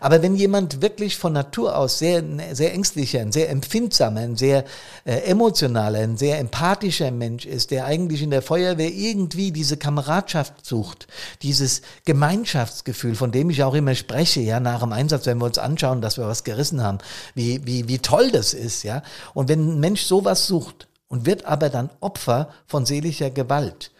Aber 0.00 0.22
wenn 0.22 0.36
jemand 0.36 0.82
wirklich 0.82 1.16
von 1.16 1.32
Natur 1.32 1.76
aus 1.76 1.98
sehr, 1.98 2.22
sehr 2.52 2.72
ängstlicher, 2.74 3.20
ein 3.20 3.32
sehr 3.32 3.50
empfindsamer, 3.50 4.20
ein 4.20 4.36
sehr 4.36 4.64
äh, 5.04 5.18
emotionaler, 5.20 6.00
ein 6.00 6.16
sehr 6.16 6.38
empathischer 6.38 7.10
Mensch 7.10 7.46
ist, 7.46 7.70
der 7.70 7.86
eigentlich 7.86 8.22
in 8.22 8.30
der 8.30 8.42
Feuerwehr 8.42 8.90
irgendwie 8.92 9.52
diese 9.52 9.76
Kameradschaft 9.76 10.64
sucht, 10.64 11.08
dieses 11.42 11.82
Gemeinschaftsgefühl, 12.04 13.14
von 13.14 13.32
dem 13.32 13.50
ich 13.50 13.62
auch 13.62 13.74
immer 13.74 13.94
spreche, 13.94 14.40
ja, 14.40 14.60
nach 14.60 14.80
dem 14.80 14.92
Einsatz, 14.92 15.26
wenn 15.26 15.38
wir 15.38 15.46
uns 15.46 15.58
anschauen, 15.58 16.00
dass 16.00 16.18
wir 16.18 16.26
was 16.26 16.44
gerissen 16.44 16.82
haben, 16.82 16.98
wie, 17.34 17.66
wie, 17.66 17.88
wie 17.88 17.98
toll 17.98 18.30
das 18.30 18.54
ist, 18.54 18.82
ja. 18.82 19.02
Und 19.34 19.48
wenn 19.48 19.76
ein 19.76 19.80
Mensch 19.80 20.02
sowas 20.02 20.46
sucht 20.46 20.88
und 21.08 21.26
wird 21.26 21.44
aber 21.44 21.70
dann 21.70 21.90
Opfer 22.00 22.50
von 22.66 22.86
seelischer 22.86 23.30
Gewalt, 23.30 23.92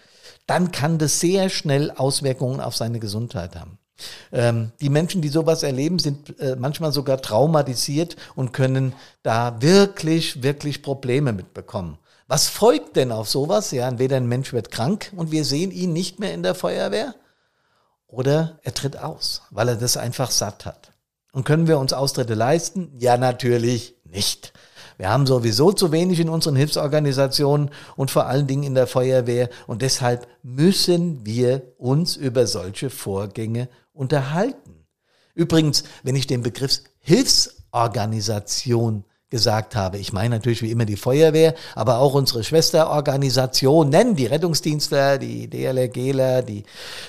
dann 0.47 0.71
kann 0.71 0.99
das 0.99 1.21
sehr 1.21 1.49
schnell 1.49 1.91
Auswirkungen 1.91 2.61
auf 2.61 2.77
seine 2.77 3.01
Gesundheit 3.01 3.57
haben. 3.57 3.79
Ähm, 4.33 4.73
die 4.81 4.91
Menschen, 4.91 5.23
die 5.23 5.29
sowas 5.29 5.63
erleben, 5.63 5.99
sind 5.99 6.39
äh, 6.39 6.57
manchmal 6.57 6.93
sogar 6.93 7.21
traumatisiert 7.23 8.17
und 8.35 8.53
können 8.53 8.95
da 9.23 9.61
wirklich, 9.61 10.43
wirklich 10.43 10.83
Probleme 10.83 11.33
mitbekommen. 11.33 11.99
Was 12.29 12.49
folgt 12.49 12.97
denn 12.97 13.13
auf 13.13 13.29
sowas? 13.29 13.71
Ja, 13.71 13.89
entweder 13.89 14.17
ein 14.17 14.27
Mensch 14.27 14.53
wird 14.53 14.71
krank 14.71 15.13
und 15.17 15.31
wir 15.31 15.45
sehen 15.45 15.71
ihn 15.71 15.93
nicht 15.93 16.19
mehr 16.19 16.35
in 16.35 16.43
der 16.43 16.55
Feuerwehr 16.55 17.15
oder 18.09 18.59
er 18.63 18.75
tritt 18.75 18.99
aus, 18.99 19.43
weil 19.51 19.69
er 19.69 19.77
das 19.77 19.97
einfach 19.97 20.31
satt 20.31 20.67
hat. 20.67 20.93
Und 21.33 21.45
können 21.45 21.69
wir 21.69 21.79
uns 21.79 21.93
Austritte 21.93 22.35
leisten? 22.35 22.93
Ja, 22.99 23.17
natürlich 23.17 23.95
nicht. 24.05 24.53
Wir 24.97 25.11
haben 25.11 25.27
sowieso 25.27 25.73
zu 25.73 25.93
wenig 25.93 26.19
in 26.21 26.31
unseren 26.31 26.57
Hilfsorganisationen 26.57 27.71
und 27.97 28.11
vor 28.11 28.27
allen 28.27 28.47
Dingen 28.47 28.63
in 28.63 28.75
der 28.75 28.87
Feuerwehr 28.87 29.51
und 29.67 29.83
deshalb 29.83 30.27
müssen 30.43 31.27
wir 31.27 31.75
uns 31.77 32.17
über 32.17 32.47
solche 32.47 32.89
Vorgänge 32.89 33.69
unterhalten. 33.97 34.87
Übrigens, 35.35 35.85
wenn 36.03 36.17
ich 36.17 36.27
den 36.27 36.43
Begriff 36.43 36.81
Hilfsorganisation 37.01 39.05
gesagt 39.29 39.75
habe. 39.75 39.99
Ich 39.99 40.13
meine 40.13 40.37
natürlich 40.37 40.63
wie 40.63 40.71
immer 40.71 40.85
die 40.85 40.95
Feuerwehr, 40.97 41.57
aber 41.75 41.99
auch 41.99 42.15
unsere 42.15 42.45
Schwesterorganisationen, 42.45 44.15
die 44.15 44.27
Rettungsdienstler, 44.27 45.19
die 45.19 45.51
DLRGler, 45.51 46.43
die 46.43 46.63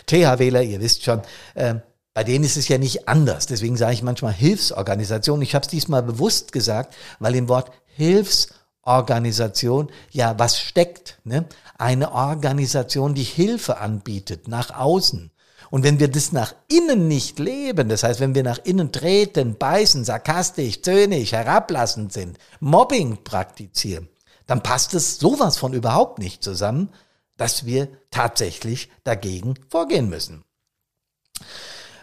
THWler, 0.07 0.63
ihr 0.63 0.81
wisst 0.81 1.03
schon, 1.03 1.21
äh, 1.53 1.75
bei 2.15 2.23
denen 2.23 2.43
ist 2.43 2.57
es 2.57 2.67
ja 2.67 2.79
nicht 2.79 3.07
anders. 3.07 3.45
Deswegen 3.45 3.77
sage 3.77 3.93
ich 3.93 4.01
manchmal 4.01 4.33
Hilfsorganisation. 4.33 5.43
Ich 5.43 5.53
habe 5.53 5.63
es 5.63 5.69
diesmal 5.69 6.01
bewusst 6.01 6.51
gesagt, 6.51 6.95
weil 7.19 7.35
im 7.35 7.47
Wort 7.47 7.71
Hilfsorganisation 7.95 9.91
ja 10.09 10.39
was 10.39 10.59
steckt. 10.59 11.19
Ne? 11.23 11.45
Eine 11.77 12.13
Organisation, 12.13 13.13
die 13.13 13.21
Hilfe 13.21 13.77
anbietet 13.77 14.47
nach 14.47 14.75
außen. 14.75 15.29
Und 15.69 15.83
wenn 15.83 15.99
wir 15.99 16.07
das 16.07 16.31
nach 16.31 16.55
innen 16.67 17.07
nicht 17.07 17.39
leben, 17.39 17.89
das 17.89 18.03
heißt, 18.03 18.19
wenn 18.19 18.35
wir 18.35 18.43
nach 18.43 18.59
innen 18.63 18.91
treten, 18.91 19.57
beißen, 19.57 20.05
sarkastisch, 20.05 20.81
zöhnig, 20.81 21.33
herablassend 21.33 22.13
sind, 22.13 22.37
Mobbing 22.59 23.23
praktizieren, 23.23 24.07
dann 24.45 24.63
passt 24.63 24.93
es 24.93 25.19
sowas 25.19 25.57
von 25.57 25.73
überhaupt 25.73 26.19
nicht 26.19 26.43
zusammen, 26.43 26.89
dass 27.35 27.65
wir 27.65 27.89
tatsächlich 28.11 28.89
dagegen 29.03 29.55
vorgehen 29.69 30.09
müssen. 30.09 30.43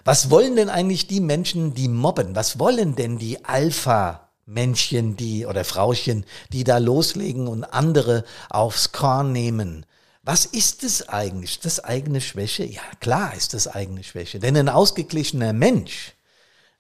Was 0.05 0.31
wollen 0.31 0.55
denn 0.55 0.69
eigentlich 0.69 1.07
die 1.07 1.21
Menschen, 1.21 1.73
die 1.75 1.89
mobben? 1.89 2.37
Was 2.37 2.59
wollen 2.59 2.95
denn 2.95 3.17
die 3.17 3.45
Alpha-Männchen, 3.45 5.17
die 5.17 5.47
oder 5.47 5.65
Frauchen, 5.65 6.27
die 6.53 6.63
da 6.63 6.77
loslegen 6.77 7.49
und 7.49 7.65
andere 7.65 8.25
aufs 8.51 8.93
Korn 8.93 9.33
nehmen? 9.33 9.87
Was 10.27 10.47
ist 10.47 10.85
es 10.85 11.07
eigentlich? 11.11 11.61
Das 11.61 11.85
eigene 11.85 12.23
Schwäche? 12.23 12.65
Ja, 12.65 12.81
klar 13.01 13.35
ist 13.35 13.53
das 13.53 13.69
eigene 13.69 14.03
Schwäche. 14.03 14.39
Denn 14.39 14.57
ein 14.57 14.71
ausgeglichener 14.71 15.53
Mensch, 15.53 16.15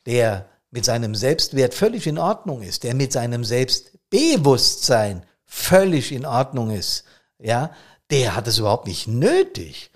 der 0.06 0.48
mit 0.70 0.86
seinem 0.86 1.14
Selbstwert 1.14 1.74
völlig 1.74 2.06
in 2.06 2.16
Ordnung 2.18 2.62
ist, 2.62 2.84
der 2.84 2.94
mit 2.94 3.12
seinem 3.12 3.44
Selbstbewusstsein 3.44 5.26
völlig 5.44 6.10
in 6.10 6.24
Ordnung 6.24 6.70
ist, 6.70 7.04
ja, 7.38 7.70
der 8.10 8.34
hat 8.34 8.48
es 8.48 8.58
überhaupt 8.58 8.86
nicht 8.86 9.08
nötig. 9.08 9.90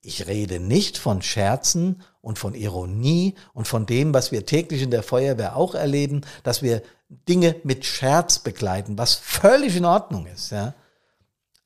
Ich 0.00 0.26
rede 0.26 0.58
nicht 0.58 0.96
von 0.96 1.20
Scherzen 1.20 2.02
und 2.22 2.38
von 2.38 2.54
Ironie 2.54 3.34
und 3.52 3.68
von 3.68 3.84
dem, 3.84 4.14
was 4.14 4.32
wir 4.32 4.46
täglich 4.46 4.80
in 4.80 4.90
der 4.90 5.02
Feuerwehr 5.02 5.56
auch 5.56 5.74
erleben, 5.74 6.22
dass 6.42 6.62
wir 6.62 6.82
Dinge 7.28 7.56
mit 7.62 7.84
Scherz 7.84 8.38
begleiten, 8.38 8.96
was 8.96 9.14
völlig 9.14 9.76
in 9.76 9.84
Ordnung 9.84 10.26
ist, 10.26 10.50
ja. 10.50 10.74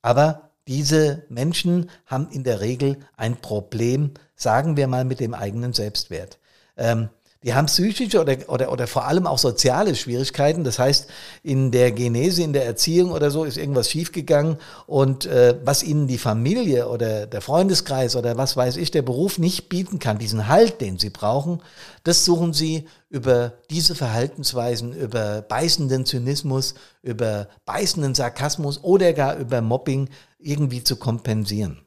Aber 0.01 0.48
diese 0.69 1.23
Menschen 1.29 1.89
haben 2.05 2.29
in 2.29 2.43
der 2.43 2.61
Regel 2.61 2.99
ein 3.17 3.37
Problem, 3.37 4.11
sagen 4.35 4.77
wir 4.77 4.87
mal, 4.87 5.03
mit 5.03 5.19
dem 5.19 5.33
eigenen 5.33 5.73
Selbstwert. 5.73 6.37
Ähm, 6.77 7.09
die 7.43 7.53
haben 7.53 7.67
psychische 7.67 8.19
oder, 8.19 8.35
oder, 8.47 8.69
oder 8.69 8.85
vor 8.85 9.05
allem 9.05 9.25
auch 9.25 9.37
soziale 9.37 9.95
Schwierigkeiten. 9.95 10.65
Das 10.65 10.77
heißt, 10.77 11.09
in 11.41 11.71
der 11.71 11.93
Genese, 11.93 12.43
in 12.43 12.51
der 12.51 12.65
Erziehung 12.65 13.11
oder 13.11 13.31
so 13.31 13.45
ist 13.45 13.57
irgendwas 13.57 13.89
schiefgegangen 13.89 14.57
und 14.87 15.25
äh, 15.25 15.57
was 15.63 15.81
ihnen 15.81 16.07
die 16.07 16.17
Familie 16.17 16.89
oder 16.89 17.27
der 17.27 17.39
Freundeskreis 17.39 18.17
oder 18.17 18.35
was 18.35 18.57
weiß 18.57 18.75
ich, 18.75 18.91
der 18.91 19.03
Beruf 19.03 19.37
nicht 19.37 19.69
bieten 19.69 19.99
kann, 19.99 20.17
diesen 20.17 20.49
Halt, 20.49 20.81
den 20.81 20.99
sie 20.99 21.11
brauchen, 21.11 21.61
das 22.03 22.25
suchen 22.25 22.51
sie 22.51 22.89
über 23.09 23.53
diese 23.69 23.95
Verhaltensweisen, 23.95 24.91
über 24.91 25.41
beißenden 25.41 26.05
Zynismus, 26.05 26.75
über 27.01 27.47
beißenden 27.65 28.15
Sarkasmus 28.15 28.83
oder 28.83 29.13
gar 29.13 29.37
über 29.37 29.61
Mobbing 29.61 30.09
irgendwie 30.39 30.83
zu 30.83 30.97
kompensieren. 30.97 31.79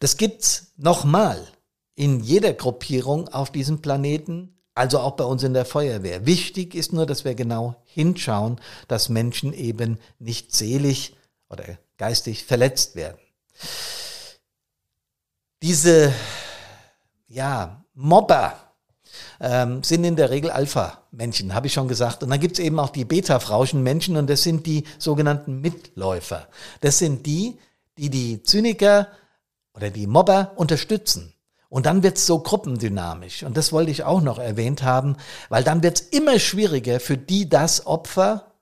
Das 0.00 0.16
gibt's 0.16 0.72
nochmal 0.76 1.46
in 1.94 2.20
jeder 2.20 2.52
Gruppierung 2.52 3.28
auf 3.28 3.50
diesem 3.50 3.82
Planeten, 3.82 4.56
also 4.74 5.00
auch 5.00 5.12
bei 5.12 5.24
uns 5.24 5.42
in 5.42 5.54
der 5.54 5.64
Feuerwehr. 5.64 6.24
Wichtig 6.26 6.74
ist 6.74 6.92
nur, 6.92 7.06
dass 7.06 7.24
wir 7.24 7.34
genau 7.34 7.76
hinschauen, 7.84 8.60
dass 8.88 9.08
Menschen 9.08 9.52
eben 9.52 9.98
nicht 10.18 10.54
selig 10.54 11.14
oder 11.50 11.64
geistig 11.98 12.44
verletzt 12.44 12.96
werden. 12.96 13.18
Diese, 15.60 16.12
ja, 17.28 17.84
Mobber, 17.94 18.56
ähm, 19.40 19.82
sind 19.82 20.04
in 20.04 20.16
der 20.16 20.30
Regel 20.30 20.50
Alpha-Menschen, 20.50 21.54
habe 21.54 21.66
ich 21.66 21.72
schon 21.72 21.88
gesagt. 21.88 22.22
Und 22.22 22.30
dann 22.30 22.40
gibt 22.40 22.58
es 22.58 22.64
eben 22.64 22.78
auch 22.78 22.90
die 22.90 23.04
Beta-Frauschen-Menschen 23.04 24.16
und 24.16 24.30
das 24.30 24.42
sind 24.42 24.66
die 24.66 24.84
sogenannten 24.98 25.60
Mitläufer. 25.60 26.48
Das 26.80 26.98
sind 26.98 27.26
die, 27.26 27.58
die 27.98 28.08
die 28.08 28.42
Zyniker 28.42 29.08
oder 29.74 29.90
die 29.90 30.06
Mobber 30.06 30.52
unterstützen. 30.56 31.34
Und 31.72 31.86
dann 31.86 32.02
wird 32.02 32.18
es 32.18 32.26
so 32.26 32.38
gruppendynamisch. 32.38 33.44
Und 33.44 33.56
das 33.56 33.72
wollte 33.72 33.90
ich 33.90 34.04
auch 34.04 34.20
noch 34.20 34.38
erwähnt 34.38 34.82
haben, 34.82 35.16
weil 35.48 35.64
dann 35.64 35.82
wird 35.82 36.02
es 36.02 36.06
immer 36.08 36.38
schwieriger 36.38 37.00
für 37.00 37.16
die 37.16 37.48
das 37.48 37.86
Opfer, 37.86 38.52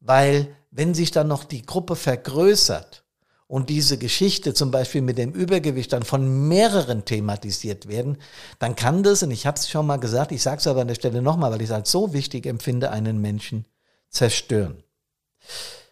weil 0.00 0.54
wenn 0.70 0.92
sich 0.92 1.10
dann 1.10 1.26
noch 1.26 1.44
die 1.44 1.62
Gruppe 1.62 1.96
vergrößert, 1.96 3.02
und 3.46 3.68
diese 3.68 3.98
Geschichte 3.98 4.52
zum 4.52 4.70
Beispiel 4.70 5.02
mit 5.02 5.16
dem 5.16 5.32
Übergewicht 5.32 5.92
dann 5.92 6.02
von 6.02 6.48
mehreren 6.48 7.04
thematisiert 7.04 7.88
werden, 7.88 8.18
dann 8.58 8.74
kann 8.74 9.02
das, 9.02 9.22
und 9.22 9.30
ich 9.30 9.46
habe 9.46 9.58
es 9.58 9.68
schon 9.68 9.86
mal 9.86 9.98
gesagt, 9.98 10.32
ich 10.32 10.42
sage 10.42 10.58
es 10.58 10.66
aber 10.66 10.80
an 10.80 10.88
der 10.88 10.94
Stelle 10.94 11.22
nochmal, 11.22 11.52
weil 11.52 11.60
ich 11.60 11.68
es 11.68 11.74
als 11.74 11.90
so 11.90 12.12
wichtig 12.12 12.46
empfinde, 12.46 12.90
einen 12.90 13.20
Menschen 13.20 13.66
zerstören. 14.08 14.82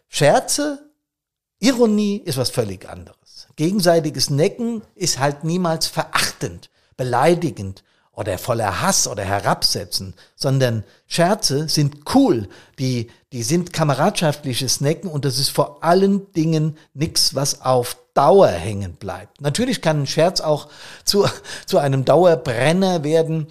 Scherze, 0.09 0.92
Ironie 1.63 2.21
ist 2.25 2.39
was 2.39 2.51
völlig 2.51 2.89
anderes. 2.89 3.47
Gegenseitiges 3.55 4.31
Necken 4.31 4.83
ist 4.97 5.21
halt 5.21 5.45
niemals 5.45 5.87
verachtend, 5.87 6.71
beleidigend 6.97 7.85
oder 8.11 8.37
voller 8.37 8.83
Hass 8.83 9.07
oder 9.07 9.23
herabsetzen, 9.23 10.15
sondern 10.35 10.83
Scherze 11.07 11.69
sind 11.69 12.01
cool, 12.15 12.49
die, 12.81 13.11
die 13.31 13.45
sind 13.45 13.73
kameradschaftliches 13.73 14.81
Necken 14.81 15.09
und 15.09 15.25
das 15.25 15.39
ist 15.39 15.51
vor 15.51 15.85
allen 15.85 16.33
Dingen 16.33 16.77
nichts, 16.95 17.37
was 17.37 17.61
auf 17.61 17.97
Dauer 18.13 18.49
hängen 18.49 18.95
bleibt. 18.95 19.41
Natürlich 19.41 19.81
kann 19.81 20.03
ein 20.03 20.07
Scherz 20.09 20.41
auch 20.41 20.69
zu, 21.05 21.27
zu 21.67 21.79
einem 21.79 22.05
Dauerbrenner 22.05 23.05
werden. 23.05 23.47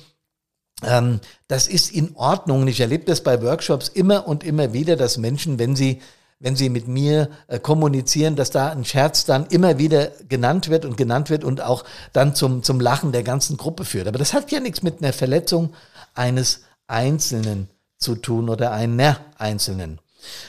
Ähm, 0.83 1.21
das 1.47 1.67
ist 1.67 1.91
in 1.91 2.13
Ordnung. 2.15 2.67
Ich 2.67 2.81
erlebe 2.81 3.05
das 3.05 3.21
bei 3.23 3.41
Workshops 3.41 3.87
immer 3.87 4.27
und 4.27 4.43
immer 4.43 4.73
wieder, 4.73 4.97
dass 4.97 5.17
Menschen, 5.17 5.59
wenn 5.59 5.77
sie 5.77 6.01
wenn 6.41 6.55
sie 6.55 6.69
mit 6.69 6.87
mir 6.87 7.29
äh, 7.47 7.59
kommunizieren, 7.59 8.35
dass 8.35 8.49
da 8.49 8.69
ein 8.69 8.83
Scherz 8.83 9.25
dann 9.25 9.45
immer 9.47 9.77
wieder 9.77 10.07
genannt 10.27 10.69
wird 10.69 10.85
und 10.85 10.97
genannt 10.97 11.29
wird 11.29 11.43
und 11.43 11.61
auch 11.61 11.85
dann 12.13 12.35
zum, 12.35 12.63
zum 12.63 12.79
Lachen 12.79 13.11
der 13.11 13.23
ganzen 13.23 13.57
Gruppe 13.57 13.85
führt. 13.85 14.07
Aber 14.07 14.17
das 14.17 14.33
hat 14.33 14.51
ja 14.51 14.59
nichts 14.59 14.81
mit 14.81 15.01
einer 15.01 15.13
Verletzung 15.13 15.73
eines 16.15 16.61
Einzelnen 16.87 17.69
zu 17.97 18.15
tun 18.15 18.49
oder 18.49 18.71
einer 18.71 19.17
Einzelnen. 19.37 19.99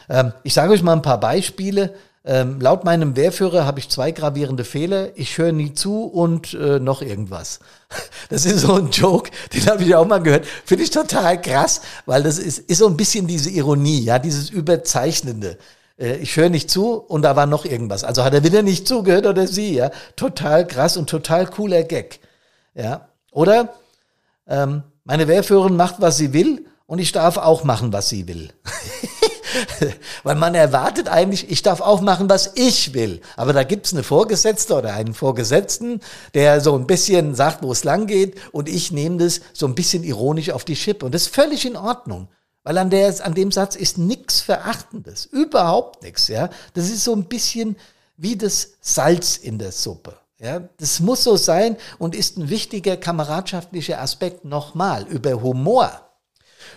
Ähm, 0.08 0.32
ich 0.42 0.54
sage 0.54 0.72
euch 0.72 0.82
mal 0.82 0.94
ein 0.94 1.02
paar 1.02 1.20
Beispiele. 1.20 1.94
Ähm, 2.24 2.60
laut 2.60 2.84
meinem 2.84 3.16
Wehrführer 3.16 3.66
habe 3.66 3.80
ich 3.80 3.90
zwei 3.90 4.12
gravierende 4.12 4.64
Fehler. 4.64 5.10
Ich 5.18 5.36
höre 5.36 5.52
nie 5.52 5.74
zu 5.74 6.04
und 6.04 6.54
äh, 6.54 6.78
noch 6.78 7.02
irgendwas. 7.02 7.60
Das 8.30 8.46
ist 8.46 8.60
so 8.60 8.76
ein 8.76 8.90
Joke, 8.90 9.30
den 9.52 9.66
habe 9.66 9.82
ich 9.82 9.94
auch 9.94 10.06
mal 10.06 10.22
gehört. 10.22 10.46
Finde 10.64 10.84
ich 10.84 10.90
total 10.90 11.38
krass, 11.38 11.82
weil 12.06 12.22
das 12.22 12.38
ist, 12.38 12.60
ist 12.60 12.78
so 12.78 12.86
ein 12.86 12.96
bisschen 12.96 13.26
diese 13.26 13.50
Ironie, 13.50 14.00
ja, 14.00 14.18
dieses 14.18 14.48
Überzeichnende. 14.48 15.58
Äh, 15.98 16.16
ich 16.16 16.36
höre 16.36 16.50
nicht 16.50 16.70
zu 16.70 16.94
und 16.94 17.22
da 17.22 17.36
war 17.36 17.46
noch 17.46 17.64
irgendwas. 17.64 18.04
Also 18.04 18.24
hat 18.24 18.34
er 18.34 18.44
wieder 18.44 18.62
nicht 18.62 18.86
zugehört 18.86 19.26
oder 19.26 19.46
sie, 19.46 19.74
ja. 19.74 19.90
Total 20.16 20.66
krass 20.66 20.96
und 20.96 21.08
total 21.08 21.46
cooler 21.46 21.82
Gag. 21.82 22.20
Ja. 22.74 23.08
Oder 23.32 23.74
ähm, 24.46 24.82
meine 25.04 25.28
Wehrführerin 25.28 25.76
macht, 25.76 25.96
was 25.98 26.16
sie 26.16 26.32
will 26.32 26.66
und 26.86 26.98
ich 26.98 27.12
darf 27.12 27.36
auch 27.36 27.64
machen, 27.64 27.92
was 27.92 28.08
sie 28.08 28.28
will. 28.28 28.52
Weil 30.22 30.36
man 30.36 30.54
erwartet 30.54 31.08
eigentlich, 31.08 31.50
ich 31.50 31.62
darf 31.62 31.80
auch 31.80 32.00
machen, 32.00 32.28
was 32.28 32.52
ich 32.54 32.94
will. 32.94 33.20
Aber 33.36 33.52
da 33.52 33.64
gibt's 33.64 33.92
eine 33.92 34.02
Vorgesetzte 34.02 34.74
oder 34.74 34.94
einen 34.94 35.14
Vorgesetzten, 35.14 36.00
der 36.34 36.60
so 36.60 36.74
ein 36.74 36.86
bisschen 36.86 37.34
sagt, 37.34 37.62
wo 37.62 37.72
es 37.72 37.84
lang 37.84 38.06
geht 38.06 38.36
und 38.52 38.68
ich 38.68 38.92
nehme 38.92 39.18
das 39.18 39.40
so 39.52 39.66
ein 39.66 39.74
bisschen 39.74 40.04
ironisch 40.04 40.50
auf 40.50 40.64
die 40.64 40.76
Schippe. 40.76 41.06
Und 41.06 41.14
das 41.14 41.22
ist 41.22 41.34
völlig 41.34 41.66
in 41.66 41.76
Ordnung. 41.76 42.28
Weil 42.64 42.78
an, 42.78 42.90
der, 42.90 43.14
an 43.24 43.34
dem 43.34 43.50
Satz 43.50 43.74
ist 43.74 43.98
nichts 43.98 44.40
Verachtendes. 44.40 45.26
Überhaupt 45.26 46.02
nichts, 46.02 46.28
ja. 46.28 46.48
Das 46.74 46.90
ist 46.90 47.04
so 47.04 47.12
ein 47.12 47.24
bisschen 47.24 47.76
wie 48.16 48.36
das 48.36 48.74
Salz 48.80 49.36
in 49.36 49.58
der 49.58 49.72
Suppe. 49.72 50.16
Ja, 50.38 50.68
das 50.78 51.00
muss 51.00 51.22
so 51.22 51.36
sein 51.36 51.76
und 51.98 52.16
ist 52.16 52.36
ein 52.36 52.50
wichtiger 52.50 52.96
kameradschaftlicher 52.96 54.00
Aspekt. 54.00 54.44
Nochmal, 54.44 55.06
über 55.06 55.40
Humor. 55.40 56.10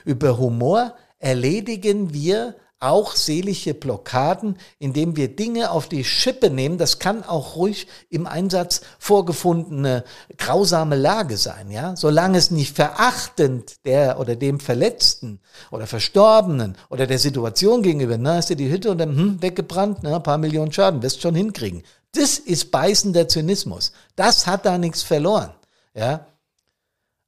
Über 0.04 0.38
Humor 0.38 0.96
erledigen 1.18 2.14
wir 2.14 2.56
auch 2.86 3.16
seelische 3.16 3.74
Blockaden, 3.74 4.58
indem 4.78 5.16
wir 5.16 5.36
Dinge 5.36 5.72
auf 5.72 5.90
die 5.90 6.04
Schippe 6.04 6.50
nehmen. 6.50 6.78
Das 6.78 7.00
kann 7.00 7.24
auch 7.24 7.56
ruhig 7.56 7.88
im 8.10 8.28
Einsatz 8.28 8.82
vorgefundene 9.00 10.04
grausame 10.38 10.96
Lage 10.96 11.38
sein, 11.38 11.72
ja. 11.72 11.96
Solange 11.96 12.38
es 12.38 12.52
nicht 12.52 12.76
verachtend 12.76 13.86
der 13.86 14.20
oder 14.20 14.36
dem 14.36 14.60
Verletzten 14.60 15.40
oder 15.72 15.88
Verstorbenen 15.88 16.78
oder 16.90 17.08
der 17.08 17.20
Situation 17.20 17.82
gegenüber, 17.82 18.18
na, 18.18 18.36
hast 18.36 18.52
du 18.52 18.56
die 18.56 18.70
Hütte 18.70 18.92
und 18.92 19.00
dann 19.00 19.16
hm, 19.16 19.42
weggebrannt, 19.42 20.00
na, 20.04 20.18
ein 20.18 20.24
paar 20.24 20.38
Millionen 20.38 20.72
Schaden, 20.72 21.02
wirst 21.02 21.22
schon 21.22 21.36
hinkriegen. 21.36 21.84
Das 22.14 22.38
ist 22.38 22.72
beißender 22.72 23.28
Zynismus. 23.28 23.92
Das 24.16 24.48
hat 24.48 24.66
da 24.66 24.78
nichts 24.78 25.02
verloren, 25.02 25.52
ja. 25.94 26.28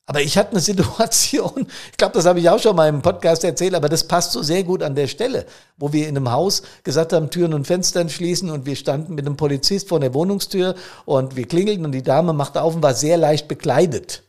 Aber 0.10 0.22
ich 0.22 0.38
hatte 0.38 0.52
eine 0.52 0.62
Situation, 0.62 1.68
ich 1.92 1.98
glaube, 1.98 2.14
das 2.14 2.26
habe 2.26 2.40
ich 2.40 2.50
auch 2.50 2.60
schon 2.60 2.76
mal 2.78 2.88
im 2.88 3.02
Podcast 3.02 3.44
erzählt, 3.44 3.76
aber 3.76 3.90
das 3.90 4.08
passt 4.08 4.32
so 4.32 4.42
sehr 4.42 4.64
gut 4.64 4.82
an 4.82 4.96
der 4.96 5.08
Stelle, 5.08 5.46
wo 5.78 5.92
wir 5.92 6.08
in 6.08 6.16
einem 6.16 6.32
Haus 6.32 6.64
gesagt 6.84 7.12
haben, 7.12 7.30
Türen 7.30 7.54
und 7.54 7.68
Fenstern 7.68 8.10
schließen 8.10 8.50
und 8.50 8.66
wir 8.66 8.78
standen 8.78 9.16
mit 9.16 9.26
einem 9.26 9.36
Polizist 9.36 9.90
vor 9.90 10.00
der 10.00 10.14
Wohnungstür 10.14 10.76
und 11.06 11.36
wir 11.36 11.46
klingelten 11.46 11.86
und 11.86 11.92
die 11.92 12.04
Dame 12.04 12.32
machte 12.32 12.62
auf 12.62 12.74
und 12.74 12.84
war 12.84 12.94
sehr 12.94 13.18
leicht 13.18 13.50
bekleidet. 13.50 14.24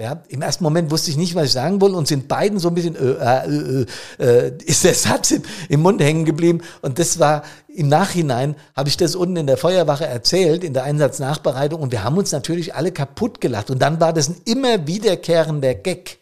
Ja, 0.00 0.22
im 0.28 0.42
ersten 0.42 0.62
Moment 0.62 0.92
wusste 0.92 1.10
ich 1.10 1.16
nicht, 1.16 1.34
was 1.34 1.46
ich 1.46 1.52
sagen 1.52 1.80
wollte 1.80 1.96
und 1.96 2.06
sind 2.06 2.28
beiden 2.28 2.60
so 2.60 2.68
ein 2.68 2.74
bisschen, 2.74 2.94
äh, 2.94 3.14
äh, 3.14 3.84
äh, 4.20 4.46
äh, 4.46 4.52
ist 4.64 4.84
der 4.84 4.94
Satz 4.94 5.32
im, 5.32 5.42
im 5.68 5.82
Mund 5.82 6.00
hängen 6.00 6.24
geblieben. 6.24 6.60
Und 6.82 7.00
das 7.00 7.18
war 7.18 7.42
im 7.66 7.88
Nachhinein, 7.88 8.54
habe 8.76 8.88
ich 8.88 8.96
das 8.96 9.16
unten 9.16 9.34
in 9.34 9.48
der 9.48 9.56
Feuerwache 9.56 10.06
erzählt, 10.06 10.62
in 10.62 10.72
der 10.72 10.84
Einsatznachbereitung 10.84 11.82
und 11.82 11.90
wir 11.90 12.04
haben 12.04 12.16
uns 12.16 12.30
natürlich 12.30 12.76
alle 12.76 12.92
kaputt 12.92 13.40
gelacht. 13.40 13.70
Und 13.70 13.82
dann 13.82 13.98
war 13.98 14.12
das 14.12 14.28
ein 14.28 14.36
immer 14.44 14.86
wiederkehrender 14.86 15.74
Gag. 15.74 16.17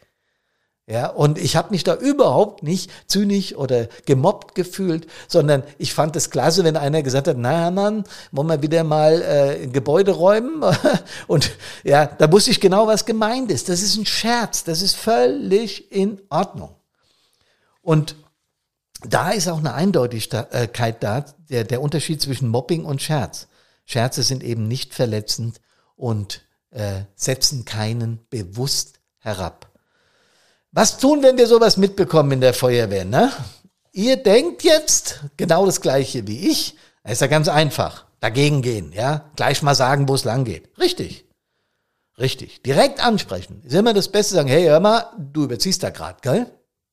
Ja, 0.88 1.08
und 1.08 1.36
ich 1.38 1.56
habe 1.56 1.70
mich 1.70 1.82
da 1.82 1.96
überhaupt 1.96 2.62
nicht 2.62 2.92
zynisch 3.08 3.56
oder 3.56 3.88
gemobbt 4.04 4.54
gefühlt, 4.54 5.08
sondern 5.26 5.64
ich 5.78 5.92
fand 5.92 6.14
es 6.14 6.30
klasse, 6.30 6.62
wenn 6.62 6.76
einer 6.76 7.02
gesagt 7.02 7.26
hat, 7.26 7.36
na 7.36 7.72
Mann, 7.72 8.04
wollen 8.30 8.46
wir 8.46 8.62
wieder 8.62 8.84
mal 8.84 9.20
äh, 9.20 9.64
ein 9.64 9.72
Gebäude 9.72 10.12
räumen? 10.12 10.62
und 11.26 11.50
ja, 11.82 12.06
da 12.06 12.30
wusste 12.30 12.52
ich 12.52 12.60
genau, 12.60 12.86
was 12.86 13.04
gemeint 13.04 13.50
ist. 13.50 13.68
Das 13.68 13.82
ist 13.82 13.96
ein 13.96 14.06
Scherz, 14.06 14.62
das 14.62 14.80
ist 14.80 14.94
völlig 14.94 15.90
in 15.90 16.20
Ordnung. 16.30 16.76
Und 17.82 18.14
da 19.02 19.30
ist 19.30 19.48
auch 19.48 19.58
eine 19.58 19.74
Eindeutigkeit 19.74 21.02
da, 21.02 21.24
der, 21.50 21.64
der 21.64 21.82
Unterschied 21.82 22.22
zwischen 22.22 22.48
Mobbing 22.48 22.84
und 22.84 23.02
Scherz. 23.02 23.48
Scherze 23.86 24.22
sind 24.22 24.44
eben 24.44 24.68
nicht 24.68 24.94
verletzend 24.94 25.60
und 25.96 26.42
äh, 26.70 27.02
setzen 27.16 27.64
keinen 27.64 28.20
bewusst 28.30 29.00
herab. 29.18 29.75
Was 30.76 30.98
tun, 30.98 31.22
wenn 31.22 31.38
wir 31.38 31.46
sowas 31.46 31.78
mitbekommen 31.78 32.32
in 32.32 32.42
der 32.42 32.52
Feuerwehr? 32.52 33.06
Ne? 33.06 33.32
Ihr 33.92 34.18
denkt 34.18 34.62
jetzt 34.62 35.24
genau 35.38 35.64
das 35.64 35.80
Gleiche 35.80 36.26
wie 36.26 36.50
ich. 36.50 36.76
Das 37.02 37.14
ist 37.14 37.20
ja 37.22 37.28
ganz 37.28 37.48
einfach. 37.48 38.04
Dagegen 38.20 38.60
gehen, 38.60 38.92
ja. 38.92 39.24
Gleich 39.36 39.62
mal 39.62 39.74
sagen, 39.74 40.06
wo 40.06 40.14
es 40.14 40.24
lang 40.24 40.44
geht. 40.44 40.68
Richtig. 40.78 41.24
Richtig. 42.18 42.62
Direkt 42.62 43.02
ansprechen. 43.02 43.62
Ist 43.64 43.72
immer 43.72 43.94
das 43.94 44.08
Beste 44.08 44.34
sagen, 44.34 44.50
hey, 44.50 44.66
hör 44.66 44.80
mal, 44.80 45.06
du 45.16 45.44
überziehst 45.44 45.82
da 45.82 45.88
gerade, 45.88 46.18
gell? 46.20 46.46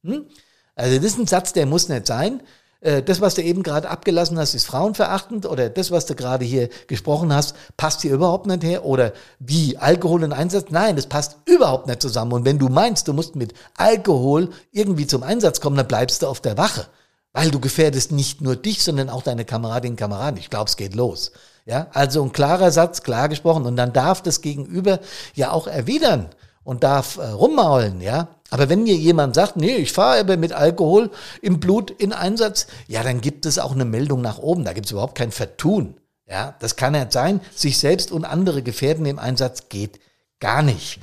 Hm? 0.06 0.30
Also 0.76 0.96
das 0.96 1.06
ist 1.06 1.18
ein 1.18 1.28
Satz, 1.28 1.52
der 1.52 1.66
muss 1.66 1.90
nicht 1.90 2.08
sein. 2.08 2.42
Äh, 2.84 3.02
das, 3.02 3.22
was 3.22 3.36
du 3.36 3.42
eben 3.42 3.64
gerade 3.64 3.90
abgelassen 3.90 4.38
hast, 4.38 4.54
ist 4.54 4.66
frauenverachtend 4.66 5.46
oder 5.46 5.70
das, 5.70 5.90
was 5.90 6.06
du 6.06 6.16
gerade 6.16 6.44
hier 6.44 6.70
gesprochen 6.88 7.34
hast, 7.34 7.56
passt 7.78 8.02
hier 8.02 8.14
überhaupt 8.14 8.46
nicht 8.46 8.64
her 8.64 8.86
oder 8.86 9.14
wie 9.40 9.78
Alkohol 9.78 10.24
in 10.24 10.34
Einsatz? 10.34 10.66
Nein, 10.70 10.98
das 10.98 11.08
passt 11.08 11.38
überhaupt 11.46 11.88
nicht 11.88 12.02
zusammen. 12.02 12.34
Und 12.34 12.46
wenn 12.46 12.60
du 12.60 12.68
meinst, 12.68 13.08
du 13.08 13.14
musst 13.14 13.36
mit 13.36 13.54
Alkohol 13.78 14.50
irgendwie 14.72 15.08
zum 15.08 15.24
Einsatz 15.24 15.62
kommen, 15.62 15.78
dann 15.78 15.88
bleibst 15.88 16.22
du 16.22 16.28
auf 16.28 16.42
der 16.42 16.58
Wache. 16.58 16.88
Weil 17.32 17.50
du 17.50 17.60
gefährdest 17.60 18.12
nicht 18.12 18.42
nur 18.42 18.56
dich, 18.56 18.84
sondern 18.84 19.10
auch 19.10 19.24
deine 19.24 19.46
Kameradinnen 19.46 19.94
und 19.94 20.00
Kameraden. 20.00 20.40
Ich 20.40 20.52
glaube, 20.52 20.70
es 20.70 20.78
geht 20.78 20.94
los. 20.94 21.32
Ja, 21.66 21.88
also 21.94 22.22
ein 22.22 22.34
klarer 22.34 22.72
Satz, 22.72 23.02
klar 23.02 23.30
gesprochen. 23.30 23.66
Und 23.66 23.78
dann 23.78 23.94
darf 23.94 24.22
das 24.22 24.42
Gegenüber 24.42 25.00
ja 25.34 25.52
auch 25.52 25.66
erwidern 25.66 26.28
und 26.64 26.84
darf 26.84 27.18
äh, 27.18 27.30
rummaulen, 27.30 28.02
ja. 28.02 28.28
Aber 28.54 28.70
wenn 28.70 28.84
mir 28.84 28.94
jemand 28.94 29.34
sagt, 29.34 29.58
nee, 29.58 29.78
ich 29.78 29.92
fahre 29.92 30.20
aber 30.20 30.38
mit 30.38 30.54
Alkohol 30.54 31.10
im 31.42 31.60
Blut 31.60 31.90
in 31.90 32.14
Einsatz, 32.14 32.68
ja, 32.88 33.02
dann 33.02 33.20
gibt 33.20 33.48
es 33.48 33.58
auch 33.58 33.72
eine 33.72 33.84
Meldung 33.84 34.22
nach 34.22 34.38
oben. 34.38 34.64
Da 34.64 34.74
gibt 34.74 34.86
es 34.86 34.92
überhaupt 34.92 35.18
kein 35.18 35.32
Vertun. 35.32 35.96
Ja, 36.28 36.54
das 36.60 36.76
kann 36.76 36.92
nicht 36.92 37.12
sein. 37.12 37.42
Sich 37.56 37.80
selbst 37.80 38.12
und 38.12 38.26
andere 38.26 38.62
gefährden 38.62 39.08
im 39.08 39.18
Einsatz 39.18 39.70
geht 39.70 40.00
gar 40.40 40.62
nicht. 40.62 41.00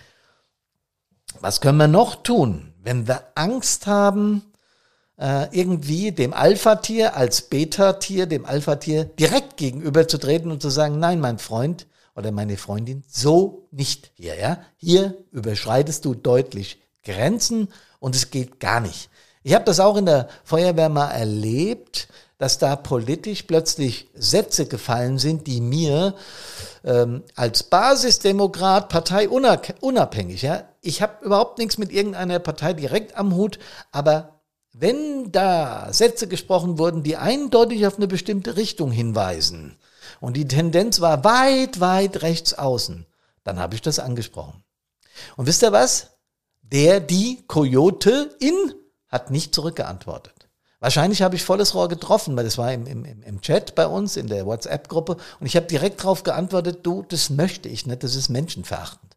Was 1.40 1.60
können 1.60 1.78
wir 1.78 1.88
noch 1.88 2.22
tun, 2.22 2.72
wenn 2.84 3.08
wir 3.08 3.24
Angst 3.34 3.88
haben, 3.88 4.42
äh, 5.18 5.48
irgendwie 5.50 6.12
dem 6.12 6.32
Alpha-Tier 6.32 7.16
als 7.16 7.42
Beta-Tier, 7.42 8.26
dem 8.26 8.46
Alpha-Tier 8.46 9.06
direkt 9.06 9.56
gegenüberzutreten 9.56 10.52
und 10.52 10.62
zu 10.62 10.70
sagen, 10.70 11.00
nein, 11.00 11.18
mein 11.18 11.40
Freund 11.40 11.88
oder 12.14 12.30
meine 12.30 12.56
Freundin, 12.56 13.02
so 13.08 13.66
nicht 13.72 14.12
hier, 14.14 14.38
ja? 14.38 14.60
Hier 14.76 15.16
überschreitest 15.32 16.04
du 16.04 16.14
deutlich 16.14 16.78
Grenzen 17.04 17.68
und 17.98 18.14
es 18.14 18.30
geht 18.30 18.60
gar 18.60 18.80
nicht. 18.80 19.10
Ich 19.42 19.54
habe 19.54 19.64
das 19.64 19.80
auch 19.80 19.96
in 19.96 20.06
der 20.06 20.28
Feuerwehr 20.44 20.88
mal 20.88 21.10
erlebt, 21.10 22.08
dass 22.40 22.58
da 22.58 22.74
politisch 22.74 23.42
plötzlich 23.42 24.08
Sätze 24.14 24.66
gefallen 24.66 25.18
sind, 25.18 25.46
die 25.46 25.60
mir 25.60 26.14
ähm, 26.84 27.22
als 27.36 27.62
Basisdemokrat, 27.62 28.88
parteiunabhängig, 28.88 30.42
ja, 30.42 30.64
ich 30.80 31.02
habe 31.02 31.24
überhaupt 31.24 31.58
nichts 31.58 31.76
mit 31.76 31.92
irgendeiner 31.92 32.38
Partei 32.38 32.72
direkt 32.72 33.16
am 33.16 33.34
Hut, 33.34 33.58
aber 33.92 34.40
wenn 34.72 35.32
da 35.32 35.92
Sätze 35.92 36.28
gesprochen 36.28 36.78
wurden, 36.78 37.02
die 37.02 37.16
eindeutig 37.16 37.86
auf 37.86 37.96
eine 37.96 38.08
bestimmte 38.08 38.56
Richtung 38.56 38.90
hinweisen 38.90 39.78
und 40.20 40.36
die 40.36 40.48
Tendenz 40.48 41.00
war 41.00 41.24
weit, 41.24 41.80
weit 41.80 42.22
rechts 42.22 42.54
außen, 42.54 43.06
dann 43.44 43.58
habe 43.58 43.74
ich 43.74 43.82
das 43.82 43.98
angesprochen. 43.98 44.64
Und 45.36 45.46
wisst 45.46 45.62
ihr 45.62 45.72
was? 45.72 46.10
Der, 46.72 47.00
die 47.00 47.42
Coyote 47.46 48.34
in 48.38 48.54
hat 49.08 49.30
nicht 49.30 49.54
zurückgeantwortet. 49.54 50.40
Wahrscheinlich 50.78 51.20
habe 51.20 51.36
ich 51.36 51.44
volles 51.44 51.74
Rohr 51.74 51.88
getroffen, 51.88 52.36
weil 52.36 52.44
das 52.44 52.56
war 52.56 52.72
im, 52.72 52.86
im, 52.86 53.04
im 53.04 53.40
Chat 53.42 53.74
bei 53.74 53.86
uns, 53.86 54.16
in 54.16 54.28
der 54.28 54.46
WhatsApp-Gruppe. 54.46 55.18
Und 55.38 55.46
ich 55.46 55.56
habe 55.56 55.66
direkt 55.66 56.00
darauf 56.00 56.22
geantwortet, 56.22 56.80
du, 56.84 57.04
das 57.06 57.28
möchte 57.28 57.68
ich 57.68 57.86
nicht, 57.86 58.02
das 58.02 58.14
ist 58.14 58.30
menschenverachtend. 58.30 59.16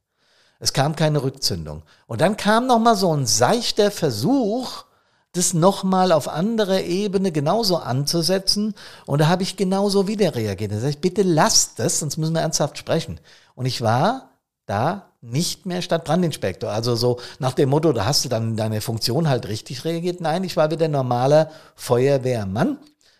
Es 0.59 0.73
kam 0.73 0.95
keine 0.95 1.23
Rückzündung. 1.23 1.83
Und 2.05 2.21
dann 2.21 2.37
kam 2.37 2.67
nochmal 2.67 2.97
so 2.97 3.15
ein 3.15 3.25
seichter 3.25 3.91
Versuch, 3.91 4.83
das 5.31 5.53
nochmal 5.53 6.11
auf 6.11 6.27
anderer 6.27 6.81
Ebene 6.81 7.31
genauso 7.31 7.77
anzusetzen. 7.77 8.75
Und 9.05 9.19
da 9.19 9.27
habe 9.27 9.43
ich 9.43 9.55
genauso 9.55 10.07
wieder 10.07 10.35
reagiert. 10.35 10.73
Da 10.73 10.79
sage 10.79 10.91
ich, 10.91 11.01
bitte 11.01 11.23
lasst 11.23 11.79
das, 11.79 11.99
sonst 11.99 12.17
müssen 12.17 12.33
wir 12.33 12.41
ernsthaft 12.41 12.77
sprechen. 12.77 13.19
Und 13.55 13.65
ich 13.65 13.81
war 13.81 14.31
da 14.65 15.12
nicht 15.23 15.65
mehr 15.65 15.81
Stadtbrandinspektor. 15.81 16.69
Also 16.69 16.95
so 16.95 17.19
nach 17.39 17.53
dem 17.53 17.69
Motto, 17.69 17.93
da 17.93 18.05
hast 18.05 18.25
du 18.25 18.29
dann 18.29 18.57
deine 18.57 18.81
Funktion 18.81 19.29
halt 19.29 19.47
richtig 19.47 19.85
reagiert. 19.85 20.19
Nein, 20.19 20.43
ich 20.43 20.57
war 20.57 20.69
wieder 20.69 20.89
normaler 20.89 21.49
Feuerwehrmann. 21.75 22.77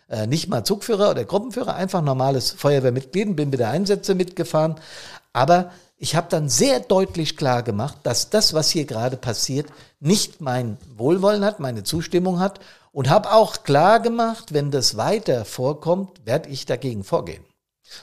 Äh, 0.08 0.26
nicht 0.26 0.48
mal 0.48 0.64
Zugführer 0.64 1.10
oder 1.10 1.24
Gruppenführer, 1.24 1.74
einfach 1.74 2.02
normales 2.02 2.50
Feuerwehrmitglied, 2.50 3.34
bin 3.34 3.48
mit 3.48 3.58
der 3.58 3.70
Einsätze 3.70 4.14
mitgefahren. 4.14 4.76
Aber 5.32 5.70
ich 5.96 6.14
habe 6.14 6.26
dann 6.28 6.50
sehr 6.50 6.80
deutlich 6.80 7.38
klar 7.38 7.62
gemacht, 7.62 7.96
dass 8.02 8.28
das, 8.28 8.52
was 8.52 8.68
hier 8.68 8.84
gerade 8.84 9.16
passiert, 9.16 9.68
nicht 9.98 10.42
mein 10.42 10.76
Wohlwollen 10.96 11.44
hat, 11.44 11.58
meine 11.58 11.84
Zustimmung 11.84 12.38
hat 12.38 12.60
und 12.92 13.08
habe 13.08 13.32
auch 13.32 13.62
klar 13.62 14.00
gemacht, 14.00 14.52
wenn 14.52 14.70
das 14.70 14.98
weiter 14.98 15.46
vorkommt, 15.46 16.26
werde 16.26 16.50
ich 16.50 16.66
dagegen 16.66 17.02
vorgehen. 17.02 17.44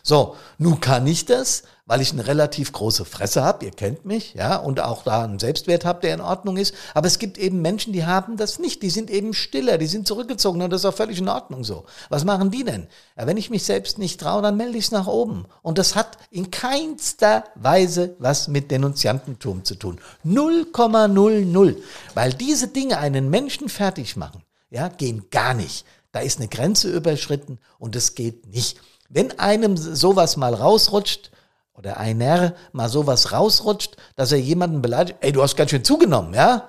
So, 0.04 0.36
nun 0.58 0.80
kann 0.80 1.06
ich 1.08 1.26
das, 1.26 1.64
weil 1.86 2.02
ich 2.02 2.14
eine 2.14 2.26
relativ 2.26 2.72
große 2.72 3.04
Fresse 3.04 3.44
habe, 3.44 3.66
ihr 3.66 3.72
kennt 3.72 4.06
mich, 4.06 4.34
ja, 4.34 4.56
und 4.56 4.80
auch 4.80 5.04
da 5.04 5.24
einen 5.24 5.40
Selbstwert 5.40 5.84
habe, 5.84 6.00
der 6.00 6.14
in 6.14 6.22
Ordnung 6.22 6.56
ist. 6.56 6.74
Aber 6.94 7.08
es 7.08 7.20
gibt 7.20 7.38
eben 7.38 7.62
Menschen, 7.62 7.92
die 7.92 8.06
haben 8.06 8.38
das 8.38 8.60
nicht, 8.60 8.82
die 8.82 8.90
sind 8.90 9.10
eben 9.10 9.34
stiller, 9.34 9.78
die 9.78 9.88
sind 9.88 10.08
zurückgezogen 10.08 10.62
und 10.62 10.70
das 10.70 10.82
ist 10.82 10.86
auch 10.86 10.96
völlig 10.96 11.20
in 11.20 11.28
Ordnung 11.28 11.64
so. 11.64 11.86
Was 12.10 12.24
machen 12.24 12.50
die 12.50 12.64
denn? 12.64 12.88
Ja, 13.18 13.28
wenn 13.28 13.36
ich 13.36 13.50
mich 13.50 13.64
selbst 13.64 13.98
nicht 13.98 14.22
traue, 14.22 14.42
dann 14.42 14.56
melde 14.56 14.78
ich 14.78 14.86
es 14.86 14.92
nach 14.92 15.08
oben. 15.08 15.46
Und 15.64 15.78
das 15.78 15.96
hat 15.96 16.18
in 16.30 16.50
keinster 16.50 17.44
Weise 17.56 18.16
was 18.20 18.48
mit 18.48 18.72
Denunziantentum 18.72 19.66
zu 19.66 19.76
tun. 19.76 20.00
0,00. 20.26 21.76
Weil 22.14 22.34
diese 22.34 22.70
Dinge 22.70 23.00
einen 23.00 23.30
Menschen 23.30 23.68
fertig 23.68 24.16
machen, 24.16 24.44
ja, 24.70 24.88
gehen 24.88 25.26
gar 25.30 25.54
nicht. 25.54 25.86
Da 26.14 26.20
ist 26.20 26.40
eine 26.40 26.48
Grenze 26.48 26.90
überschritten 26.90 27.60
und 27.80 27.96
es 27.96 28.16
geht 28.16 28.48
nicht. 28.48 28.80
Wenn 29.14 29.38
einem 29.40 29.76
sowas 29.76 30.38
mal 30.38 30.54
rausrutscht, 30.54 31.32
oder 31.74 31.98
einer 31.98 32.54
mal 32.74 32.90
sowas 32.90 33.32
rausrutscht, 33.32 33.98
dass 34.16 34.32
er 34.32 34.40
jemanden 34.40 34.82
beleidigt, 34.82 35.18
ey, 35.22 35.32
du 35.32 35.42
hast 35.42 35.56
ganz 35.56 35.72
schön 35.72 35.84
zugenommen, 35.84 36.34
ja? 36.34 36.68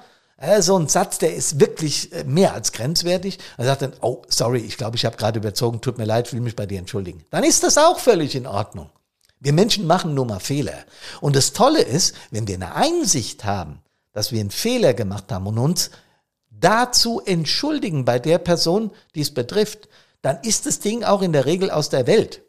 So 0.59 0.77
ein 0.77 0.89
Satz, 0.89 1.19
der 1.19 1.37
ist 1.37 1.61
wirklich 1.61 2.13
äh, 2.13 2.25
mehr 2.25 2.53
als 2.53 2.73
grenzwertig. 2.73 3.39
Er 3.59 3.67
sagt 3.67 3.83
dann, 3.83 3.93
oh, 4.01 4.23
sorry, 4.27 4.59
ich 4.59 4.77
glaube, 4.77 4.97
ich 4.97 5.05
habe 5.05 5.17
gerade 5.17 5.39
überzogen, 5.39 5.81
tut 5.81 5.99
mir 5.99 6.05
leid, 6.05 6.33
will 6.33 6.41
mich 6.41 6.57
bei 6.57 6.67
dir 6.67 6.81
entschuldigen. 6.81 7.25
Dann 7.31 7.45
ist 7.45 7.63
das 7.63 7.79
auch 7.79 8.01
völlig 8.01 8.35
in 8.35 8.49
Ordnung. 8.49 8.91
Wir 9.39 9.53
Menschen 9.53 9.87
machen 9.87 10.15
nur 10.15 10.27
mal 10.27 10.41
Fehler. 10.41 10.79
Und 11.21 11.37
das 11.37 11.53
Tolle 11.53 11.83
ist, 11.83 12.17
wenn 12.33 12.49
wir 12.49 12.57
eine 12.57 12.75
Einsicht 12.75 13.45
haben, 13.45 13.83
dass 14.13 14.33
wir 14.33 14.41
einen 14.41 14.51
Fehler 14.51 14.95
gemacht 14.95 15.31
haben 15.31 15.47
und 15.47 15.59
uns 15.59 15.91
dazu 16.51 17.21
entschuldigen 17.25 18.05
bei 18.05 18.19
der 18.19 18.39
Person, 18.39 18.91
die 19.15 19.21
es 19.21 19.33
betrifft, 19.33 19.89
dann 20.23 20.39
ist 20.43 20.67
das 20.67 20.79
Ding 20.79 21.05
auch 21.05 21.23
in 21.23 21.33
der 21.33 21.47
Regel 21.47 21.71
aus 21.71 21.91
der 21.91 22.07
Welt. 22.07 22.43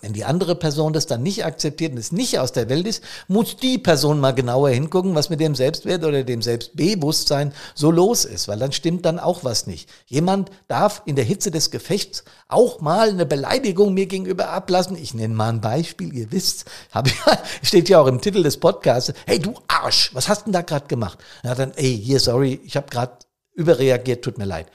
Wenn 0.00 0.14
die 0.14 0.24
andere 0.24 0.54
Person 0.54 0.94
das 0.94 1.06
dann 1.06 1.22
nicht 1.22 1.44
akzeptiert 1.44 1.92
und 1.92 1.98
es 1.98 2.10
nicht 2.10 2.38
aus 2.38 2.52
der 2.52 2.70
Welt 2.70 2.86
ist, 2.86 3.04
muss 3.28 3.56
die 3.56 3.76
Person 3.76 4.18
mal 4.18 4.32
genauer 4.32 4.70
hingucken, 4.70 5.14
was 5.14 5.28
mit 5.28 5.40
dem 5.40 5.54
Selbstwert 5.54 6.04
oder 6.04 6.24
dem 6.24 6.40
Selbstbewusstsein 6.40 7.52
so 7.74 7.90
los 7.90 8.24
ist, 8.24 8.48
weil 8.48 8.58
dann 8.58 8.72
stimmt 8.72 9.04
dann 9.04 9.18
auch 9.18 9.44
was 9.44 9.66
nicht. 9.66 9.90
Jemand 10.06 10.50
darf 10.68 11.02
in 11.04 11.16
der 11.16 11.24
Hitze 11.24 11.50
des 11.50 11.70
Gefechts 11.70 12.24
auch 12.48 12.80
mal 12.80 13.10
eine 13.10 13.26
Beleidigung 13.26 13.92
mir 13.92 14.06
gegenüber 14.06 14.48
ablassen. 14.48 14.96
Ich 14.96 15.12
nenne 15.12 15.34
mal 15.34 15.50
ein 15.50 15.60
Beispiel, 15.60 16.14
ihr 16.14 16.32
wisst, 16.32 16.64
hab 16.92 17.06
ich, 17.06 17.14
steht 17.62 17.90
ja 17.90 18.00
auch 18.00 18.06
im 18.06 18.22
Titel 18.22 18.42
des 18.42 18.56
Podcasts. 18.56 19.12
Hey 19.26 19.38
du 19.38 19.54
Arsch, 19.68 20.14
was 20.14 20.30
hast 20.30 20.46
denn 20.46 20.54
da 20.54 20.62
gerade 20.62 20.86
gemacht? 20.86 21.18
Hat 21.44 21.58
dann, 21.58 21.72
ey, 21.72 22.00
hier, 22.02 22.20
sorry, 22.20 22.58
ich 22.64 22.74
habe 22.76 22.88
gerade 22.88 23.18
überreagiert, 23.52 24.24
tut 24.24 24.38
mir 24.38 24.46
leid. 24.46 24.68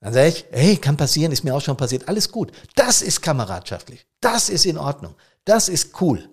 Dann 0.00 0.12
sage 0.12 0.28
ich, 0.28 0.44
hey, 0.50 0.76
kann 0.76 0.96
passieren, 0.96 1.32
ist 1.32 1.44
mir 1.44 1.54
auch 1.54 1.60
schon 1.60 1.76
passiert, 1.76 2.08
alles 2.08 2.30
gut. 2.30 2.52
Das 2.74 3.02
ist 3.02 3.22
kameradschaftlich. 3.22 4.06
Das 4.20 4.48
ist 4.48 4.66
in 4.66 4.78
Ordnung. 4.78 5.14
Das 5.44 5.68
ist 5.68 6.00
cool. 6.00 6.28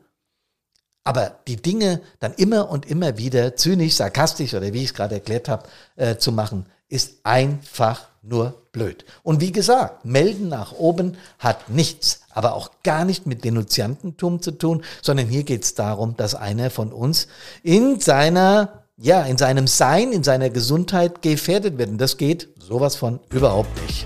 Aber 1.06 1.40
die 1.48 1.58
Dinge 1.58 2.02
dann 2.20 2.34
immer 2.34 2.70
und 2.70 2.86
immer 2.86 3.18
wieder 3.18 3.56
zynisch, 3.56 3.96
sarkastisch 3.96 4.54
oder 4.54 4.72
wie 4.74 4.80
ich 4.80 4.90
es 4.90 4.94
gerade 4.94 5.16
erklärt 5.16 5.50
habe, 5.50 5.68
äh, 5.96 6.18
zu 6.18 6.32
machen, 6.32 6.66
ist 6.88 7.18
einfach 7.24 8.08
nur 8.22 8.68
blöd. 8.72 9.06
Und 9.22 9.42
wie 9.42 9.52
gesagt, 9.52 10.06
melden 10.06 10.48
nach 10.48 10.72
oben 10.74 11.18
hat 11.40 11.70
nichts, 11.70 12.22
aber 12.30 12.54
auch 12.54 12.72
gar 12.84 13.04
nicht 13.04 13.26
mit 13.26 13.44
Denunziantentum 13.44 14.42
zu 14.42 14.52
tun, 14.52 14.84
sondern 15.02 15.28
hier 15.28 15.44
geht 15.44 15.64
es 15.64 15.76
darum, 15.76 16.16
dass 16.16 16.36
einer 16.36 16.70
von 16.70 16.94
uns 16.94 17.28
in 17.64 18.00
seiner 18.00 18.83
ja, 18.98 19.24
in 19.24 19.38
seinem 19.38 19.68
Sein, 19.68 20.12
in 20.12 20.24
seiner 20.24 20.50
Gesundheit 20.50 21.22
gefährdet 21.22 21.78
wird. 21.78 21.90
Und 21.90 21.98
das 21.98 22.18
geht 22.18 22.50
sowas 22.60 22.96
von 22.96 23.20
überhaupt 23.32 23.82
nicht. 23.84 24.06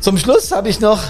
Zum 0.00 0.18
Schluss 0.18 0.50
habe 0.52 0.68
ich 0.68 0.80
noch 0.80 1.00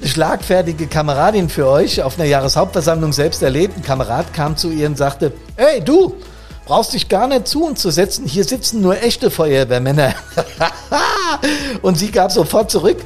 eine 0.00 0.08
schlagfertige 0.08 0.86
Kameradin 0.86 1.48
für 1.48 1.66
euch 1.66 2.02
auf 2.02 2.18
einer 2.18 2.28
Jahreshauptversammlung 2.28 3.12
selbst 3.12 3.42
erlebt. 3.42 3.76
Ein 3.76 3.82
Kamerad 3.82 4.32
kam 4.32 4.56
zu 4.56 4.70
ihr 4.70 4.86
und 4.86 4.96
sagte, 4.98 5.32
hey 5.56 5.80
du, 5.80 6.14
brauchst 6.66 6.92
dich 6.92 7.08
gar 7.08 7.26
nicht 7.26 7.48
zu 7.48 7.64
uns 7.64 7.80
zu 7.80 7.90
setzen, 7.90 8.26
hier 8.26 8.44
sitzen 8.44 8.80
nur 8.80 9.02
echte 9.02 9.30
Feuerwehrmänner. 9.30 10.14
und 11.82 11.98
sie 11.98 12.10
gab 12.10 12.30
sofort 12.30 12.70
zurück, 12.70 12.98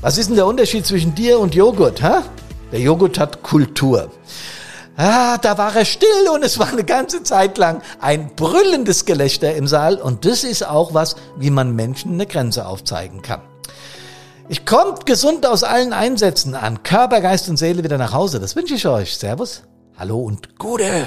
was 0.00 0.18
ist 0.18 0.28
denn 0.28 0.36
der 0.36 0.46
Unterschied 0.46 0.86
zwischen 0.86 1.14
dir 1.14 1.38
und 1.38 1.54
Joghurt? 1.54 2.02
Ha? 2.02 2.22
Der 2.70 2.80
Joghurt 2.80 3.18
hat 3.18 3.42
Kultur. 3.42 4.10
Ah, 4.96 5.38
da 5.38 5.56
war 5.56 5.74
er 5.74 5.84
still 5.86 6.28
und 6.34 6.44
es 6.44 6.58
war 6.58 6.68
eine 6.68 6.84
ganze 6.84 7.22
Zeit 7.22 7.56
lang 7.56 7.80
ein 8.00 8.34
brüllendes 8.36 9.06
Gelächter 9.06 9.54
im 9.54 9.66
Saal 9.66 9.96
und 9.96 10.24
das 10.26 10.44
ist 10.44 10.66
auch 10.66 10.92
was, 10.92 11.16
wie 11.36 11.50
man 11.50 11.74
Menschen 11.74 12.12
eine 12.14 12.26
Grenze 12.26 12.66
aufzeigen 12.66 13.22
kann. 13.22 13.40
Ich 14.48 14.66
kommt 14.66 15.06
gesund 15.06 15.46
aus 15.46 15.62
allen 15.64 15.94
Einsätzen 15.94 16.54
an 16.54 16.82
Körper, 16.82 17.22
Geist 17.22 17.48
und 17.48 17.56
Seele 17.56 17.84
wieder 17.84 17.96
nach 17.96 18.12
Hause. 18.12 18.38
Das 18.38 18.54
wünsche 18.54 18.74
ich 18.74 18.86
euch. 18.86 19.16
Servus, 19.16 19.62
hallo 19.96 20.20
und 20.20 20.58
Gute. 20.58 21.06